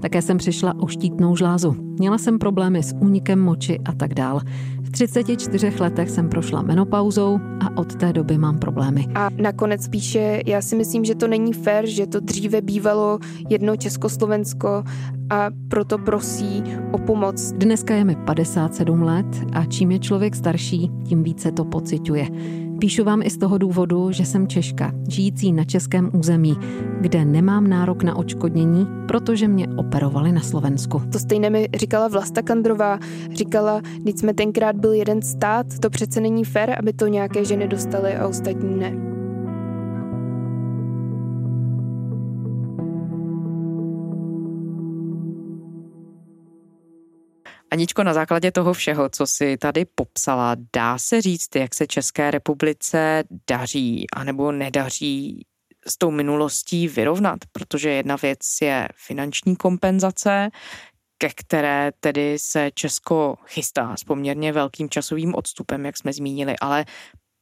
Také 0.00 0.22
jsem 0.22 0.38
přišla 0.38 0.74
o 0.78 0.86
štítnou 0.86 1.36
žlázu. 1.36 1.76
Měla 1.98 2.18
jsem 2.18 2.38
problémy 2.38 2.82
s 2.82 2.94
únikem 3.00 3.40
moči 3.40 3.78
a 3.84 3.92
tak 3.92 4.14
dál. 4.14 4.40
V 4.82 4.90
34 4.90 5.72
letech 5.80 6.10
jsem 6.10 6.28
prošla 6.28 6.62
menopauzou 6.62 7.38
a 7.60 7.76
od 7.76 7.96
té 7.96 8.12
doby 8.12 8.38
mám 8.38 8.58
problémy. 8.58 9.06
A 9.14 9.28
nakonec 9.42 9.88
píše, 9.88 10.40
já 10.46 10.62
si 10.62 10.76
myslím, 10.76 11.04
že 11.04 11.14
to 11.14 11.28
není 11.28 11.52
fér, 11.52 11.86
že 11.86 12.06
to 12.06 12.20
dříve 12.20 12.60
bývalo 12.60 13.18
jedno 13.48 13.76
Československo 13.76 14.84
a 15.30 15.50
proto 15.68 15.98
prosí 15.98 16.62
o 16.92 16.98
pomoc. 16.98 17.52
Dneska 17.52 17.94
je 17.94 18.04
mi 18.04 18.16
57 18.16 19.02
let 19.02 19.26
a 19.52 19.64
čím 19.64 19.90
je 19.90 19.98
člověk 19.98 20.34
starší, 20.34 20.90
tím 21.04 21.22
více 21.22 21.52
to 21.52 21.64
pociťuje. 21.64 22.28
Píšu 22.80 23.04
vám 23.04 23.22
i 23.22 23.30
z 23.30 23.38
toho 23.38 23.58
důvodu, 23.58 24.12
že 24.12 24.24
jsem 24.24 24.46
Češka, 24.46 24.92
žijící 25.08 25.52
na 25.52 25.64
českém 25.64 26.10
území, 26.14 26.56
kde 27.00 27.24
nemám 27.24 27.66
nárok 27.66 28.02
na 28.02 28.16
očkodnění, 28.16 28.86
protože 29.08 29.48
mě 29.48 29.68
operovali 29.76 30.32
na 30.32 30.40
Slovensku. 30.40 31.02
To 31.12 31.18
stejné 31.18 31.50
mi 31.50 31.68
říkala 31.76 32.08
Vlasta 32.08 32.42
Kandrová. 32.42 32.98
Říkala, 33.34 33.80
když 34.02 34.14
jsme 34.14 34.34
tenkrát 34.34 34.76
byl 34.76 34.92
jeden 34.92 35.22
stát, 35.22 35.66
to 35.80 35.90
přece 35.90 36.20
není 36.20 36.44
fér, 36.44 36.76
aby 36.78 36.92
to 36.92 37.06
nějaké 37.06 37.44
ženy 37.44 37.68
dostaly 37.68 38.14
a 38.16 38.28
ostatní 38.28 38.76
ne. 38.76 39.19
Aničko, 47.72 48.02
na 48.04 48.14
základě 48.14 48.52
toho 48.52 48.72
všeho, 48.72 49.08
co 49.08 49.26
si 49.26 49.56
tady 49.56 49.84
popsala, 49.84 50.56
dá 50.76 50.98
se 50.98 51.22
říct, 51.22 51.56
jak 51.56 51.74
se 51.74 51.86
České 51.86 52.30
republice 52.30 53.24
daří 53.50 54.06
anebo 54.16 54.52
nedaří 54.52 55.46
s 55.86 55.98
tou 55.98 56.10
minulostí 56.10 56.88
vyrovnat, 56.88 57.38
protože 57.52 57.90
jedna 57.90 58.16
věc 58.16 58.38
je 58.62 58.88
finanční 59.06 59.56
kompenzace, 59.56 60.50
ke 61.18 61.28
které 61.28 61.92
tedy 62.00 62.38
se 62.38 62.70
Česko 62.74 63.36
chystá 63.46 63.96
s 63.96 64.04
poměrně 64.04 64.52
velkým 64.52 64.90
časovým 64.90 65.34
odstupem, 65.34 65.86
jak 65.86 65.96
jsme 65.96 66.12
zmínili, 66.12 66.56
ale 66.60 66.84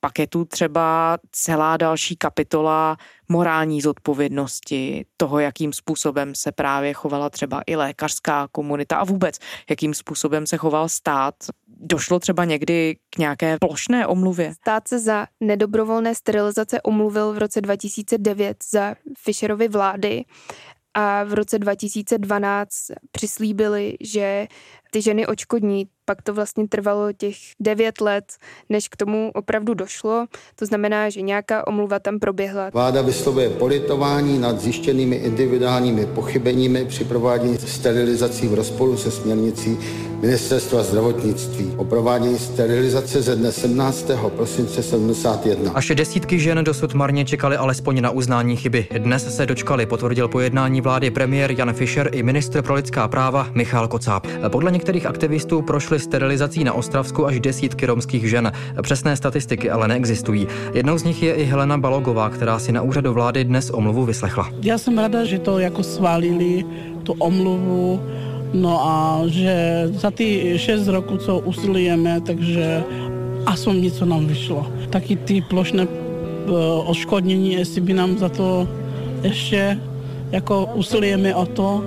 pak 0.01 0.19
je 0.19 0.27
tu 0.27 0.45
třeba 0.45 1.19
celá 1.33 1.77
další 1.77 2.17
kapitola 2.17 2.97
morální 3.29 3.81
zodpovědnosti, 3.81 5.07
toho, 5.17 5.39
jakým 5.39 5.73
způsobem 5.73 6.35
se 6.35 6.53
právě 6.53 6.93
chovala 6.93 7.31
třeba 7.31 7.63
i 7.67 7.77
lékařská 7.77 8.49
komunita 8.53 8.97
a 8.97 9.05
vůbec, 9.05 9.39
jakým 9.71 9.95
způsobem 9.95 10.47
se 10.47 10.57
choval 10.57 10.89
stát. 10.89 11.35
Došlo 11.81 12.19
třeba 12.19 12.45
někdy 12.45 12.97
k 13.11 13.19
nějaké 13.19 13.57
plošné 13.61 14.07
omluvě? 14.07 14.55
Stát 14.55 14.89
se 14.89 14.99
za 14.99 15.27
nedobrovolné 15.41 16.15
sterilizace 16.15 16.83
omluvil 16.83 17.33
v 17.33 17.39
roce 17.39 17.61
2009 17.61 18.65
za 18.71 18.95
Fischerovy 19.19 19.69
vlády 19.69 20.25
a 20.95 21.25
v 21.25 21.35
roce 21.35 21.59
2012 21.59 22.71
přislíbili, 23.13 23.97
že 24.01 24.47
ty 24.91 25.03
ženy 25.03 25.27
očkodní 25.27 25.87
pak 26.09 26.23
to 26.23 26.35
vlastně 26.35 26.69
trvalo 26.69 27.13
těch 27.13 27.37
devět 27.61 28.01
let, 28.01 28.25
než 28.69 28.89
k 28.89 28.97
tomu 28.97 29.31
opravdu 29.35 29.75
došlo. 29.75 30.27
To 30.57 30.67
znamená, 30.67 31.11
že 31.11 31.21
nějaká 31.21 31.67
omluva 31.67 31.99
tam 31.99 32.19
proběhla. 32.19 32.71
Vláda 32.73 33.03
vyslovuje 33.03 33.51
politování 33.51 34.39
nad 34.39 34.61
zjištěnými 34.61 35.17
individuálními 35.17 36.07
pochybeními 36.07 36.85
při 36.85 37.05
provádění 37.05 37.59
sterilizací 37.59 38.49
v 38.49 38.55
rozporu 38.55 38.97
se 38.97 39.11
směrnicí 39.11 39.79
Ministerstva 40.21 40.83
zdravotnictví 40.83 41.73
o 41.77 41.85
provádění 41.85 42.39
sterilizace 42.39 43.23
ze 43.23 43.37
dne 43.37 43.53
17. 43.53 44.11
prosince 44.37 44.83
71. 44.83 45.73
Až 45.75 45.93
desítky 45.95 46.39
žen 46.39 46.65
dosud 46.65 46.95
marně 46.95 47.25
čekali 47.25 47.57
alespoň 47.57 48.01
na 48.01 48.11
uznání 48.11 48.57
chyby. 48.57 48.87
Dnes 48.99 49.37
se 49.37 49.47
dočkali, 49.47 49.87
potvrdil 49.87 50.29
pojednání 50.29 50.81
vlády 50.81 51.11
premiér 51.11 51.51
Jan 51.51 51.73
Fischer 51.73 52.11
i 52.13 52.23
ministr 52.23 52.63
pro 52.63 52.75
lidská 52.75 53.09
práva 53.09 53.49
Michal 53.53 53.89
Kocáb. 53.89 54.27
Podle 54.49 54.71
některých 54.71 55.07
aktivistů 55.07 55.63
prošly 55.99 56.11
sterilizací 56.11 56.65
na 56.65 56.73
Ostravsku 56.73 57.27
až 57.27 57.41
desítky 57.41 57.87
romských 57.87 58.31
žen. 58.31 58.53
Přesné 58.83 59.17
statistiky 59.17 59.71
ale 59.71 59.89
neexistují. 59.89 60.47
Jednou 60.75 60.99
z 60.99 61.05
nich 61.05 61.23
je 61.23 61.35
i 61.35 61.45
Helena 61.45 61.79
Balogová, 61.79 62.31
která 62.31 62.59
si 62.59 62.73
na 62.73 62.83
úřadu 62.83 63.13
vlády 63.13 63.45
dnes 63.45 63.71
omluvu 63.71 64.05
vyslechla. 64.05 64.51
Já 64.63 64.79
jsem 64.79 64.99
ráda, 64.99 65.25
že 65.25 65.39
to 65.39 65.59
jako 65.59 65.83
svalili, 65.83 66.65
tu 67.03 67.13
omluvu, 67.19 68.01
No 68.49 68.81
a 68.81 69.23
že 69.29 69.85
za 69.93 70.11
ty 70.11 70.57
6 70.57 70.89
roků, 70.89 71.17
co 71.21 71.39
usilujeme, 71.45 72.21
takže 72.25 72.81
aspoň 73.47 73.93
něco 73.93 74.09
nám 74.09 74.25
vyšlo. 74.27 74.73
Taky 74.89 75.17
ty 75.17 75.45
plošné 75.45 75.85
eh, 75.85 76.53
odškodnění, 76.89 77.61
jestli 77.61 77.81
by 77.81 77.93
nám 77.93 78.19
za 78.19 78.29
to 78.29 78.69
ještě 79.23 79.77
jako 80.33 80.73
usilujeme 80.81 81.35
o 81.35 81.47
to, 81.47 81.85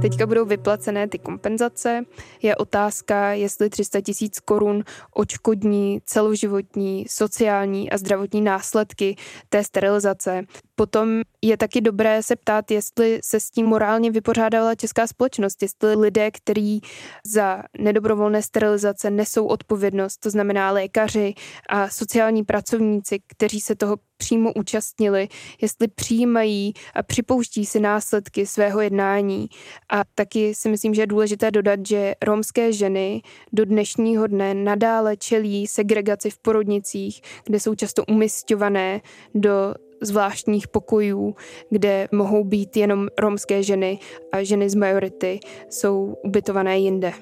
Teďka 0.00 0.26
budou 0.26 0.44
vyplacené 0.44 1.08
ty 1.08 1.18
kompenzace. 1.18 2.04
Je 2.42 2.56
otázka, 2.56 3.32
jestli 3.32 3.70
300 3.70 4.00
tisíc 4.00 4.40
korun 4.40 4.84
očkodní 5.14 6.00
celoživotní, 6.04 7.06
sociální 7.08 7.90
a 7.90 7.98
zdravotní 7.98 8.40
následky 8.40 9.16
té 9.48 9.64
sterilizace. 9.64 10.44
Potom 10.80 11.20
je 11.42 11.56
taky 11.56 11.80
dobré 11.80 12.22
se 12.22 12.36
ptát, 12.36 12.70
jestli 12.70 13.20
se 13.24 13.40
s 13.40 13.50
tím 13.50 13.66
morálně 13.66 14.10
vypořádala 14.10 14.74
česká 14.74 15.06
společnost, 15.06 15.62
jestli 15.62 15.94
lidé, 15.94 16.30
kteří 16.30 16.80
za 17.26 17.62
nedobrovolné 17.78 18.42
sterilizace 18.42 19.10
nesou 19.10 19.46
odpovědnost, 19.46 20.16
to 20.16 20.30
znamená 20.30 20.70
lékaři 20.70 21.34
a 21.68 21.88
sociální 21.88 22.44
pracovníci, 22.44 23.18
kteří 23.26 23.60
se 23.60 23.76
toho 23.76 23.96
přímo 24.16 24.52
účastnili, 24.52 25.28
jestli 25.62 25.88
přijímají 25.88 26.72
a 26.94 27.02
připouští 27.02 27.66
si 27.66 27.80
následky 27.80 28.46
svého 28.46 28.80
jednání. 28.80 29.48
A 29.90 30.02
taky 30.14 30.54
si 30.54 30.68
myslím, 30.68 30.94
že 30.94 31.02
je 31.02 31.06
důležité 31.06 31.50
dodat, 31.50 31.86
že 31.86 32.14
romské 32.22 32.72
ženy 32.72 33.22
do 33.52 33.64
dnešního 33.64 34.26
dne 34.26 34.54
nadále 34.54 35.16
čelí 35.16 35.66
segregaci 35.66 36.30
v 36.30 36.38
porodnicích, 36.38 37.20
kde 37.44 37.60
jsou 37.60 37.74
často 37.74 38.04
umistované 38.04 39.00
do 39.34 39.74
zvláštních 40.00 40.68
pokojů, 40.68 41.34
kde 41.70 42.08
mohou 42.12 42.44
být 42.44 42.76
jenom 42.76 43.08
romské 43.18 43.62
ženy 43.62 43.98
a 44.32 44.42
ženy 44.42 44.70
z 44.70 44.74
majority 44.74 45.40
jsou 45.68 46.16
ubytované 46.24 46.78
jinde. 46.78 47.12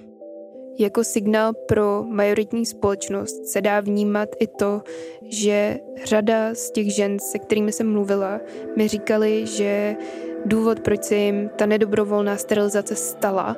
Jako 0.81 1.05
signál 1.05 1.53
pro 1.69 2.05
majoritní 2.09 2.67
společnost 2.67 3.47
se 3.47 3.61
dá 3.61 3.81
vnímat 3.81 4.29
i 4.41 4.47
to, 4.47 4.83
že 5.23 5.79
řada 6.05 6.55
z 6.55 6.71
těch 6.71 6.95
žen, 6.95 7.19
se 7.19 7.39
kterými 7.39 7.73
jsem 7.73 7.93
mluvila, 7.93 8.41
mi 8.77 8.89
říkali, 8.89 9.47
že 9.47 9.97
důvod, 10.45 10.81
proč 10.81 11.05
se 11.05 11.15
jim 11.15 11.51
ta 11.57 11.67
nedobrovolná 11.67 12.37
sterilizace 12.37 12.97
stala, 12.97 13.57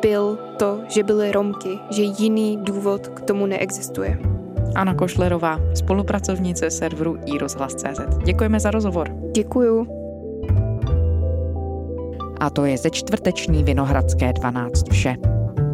byl 0.00 0.38
to, 0.58 0.80
že 0.88 1.02
byly 1.02 1.32
Romky, 1.32 1.78
že 1.90 2.02
jiný 2.02 2.58
důvod 2.62 3.08
k 3.08 3.20
tomu 3.20 3.46
neexistuje. 3.46 4.35
Anna 4.76 4.94
Košlerová, 4.94 5.60
spolupracovnice 5.74 6.70
serveru 6.70 7.18
iRozhlas.cz. 7.26 8.00
Děkujeme 8.24 8.60
za 8.60 8.70
rozhovor. 8.70 9.10
Děkuju. 9.34 9.86
A 12.40 12.50
to 12.50 12.64
je 12.64 12.78
ze 12.78 12.90
čtvrteční 12.90 13.64
Vinohradské 13.64 14.32
12 14.32 14.92
vše. 14.92 15.16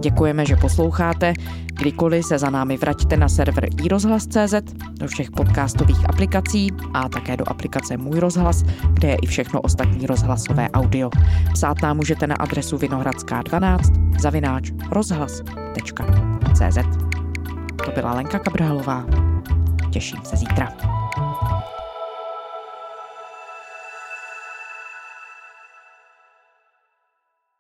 Děkujeme, 0.01 0.47
že 0.47 0.57
posloucháte. 0.57 1.33
Kdykoliv 1.73 2.25
se 2.25 2.39
za 2.39 2.51
námi 2.51 2.77
vraťte 2.77 3.17
na 3.17 3.29
server 3.29 3.69
iRozhlas.cz, 3.85 4.55
do 5.01 5.07
všech 5.07 5.31
podcastových 5.31 6.09
aplikací 6.09 6.69
a 6.95 7.09
také 7.09 7.37
do 7.37 7.49
aplikace 7.49 7.97
Můj 7.97 8.21
rozhlas, 8.21 8.63
kde 8.93 9.09
je 9.09 9.17
i 9.23 9.27
všechno 9.27 9.61
ostatní 9.61 10.07
rozhlasové 10.07 10.71
audio. 10.71 11.11
Psát 11.53 11.83
nám 11.83 11.97
můžete 11.97 12.27
na 12.27 12.35
adresu 12.35 12.77
vinohradská12 12.77 14.19
zavináč 14.21 14.73
rozhlas.cz. 14.91 17.12
To 17.85 17.93
byla 17.93 18.15
Lenka 18.15 18.39
Kabrhalová. 18.39 19.05
Těším 19.93 20.21
se 20.25 20.37
zítra. 20.37 20.92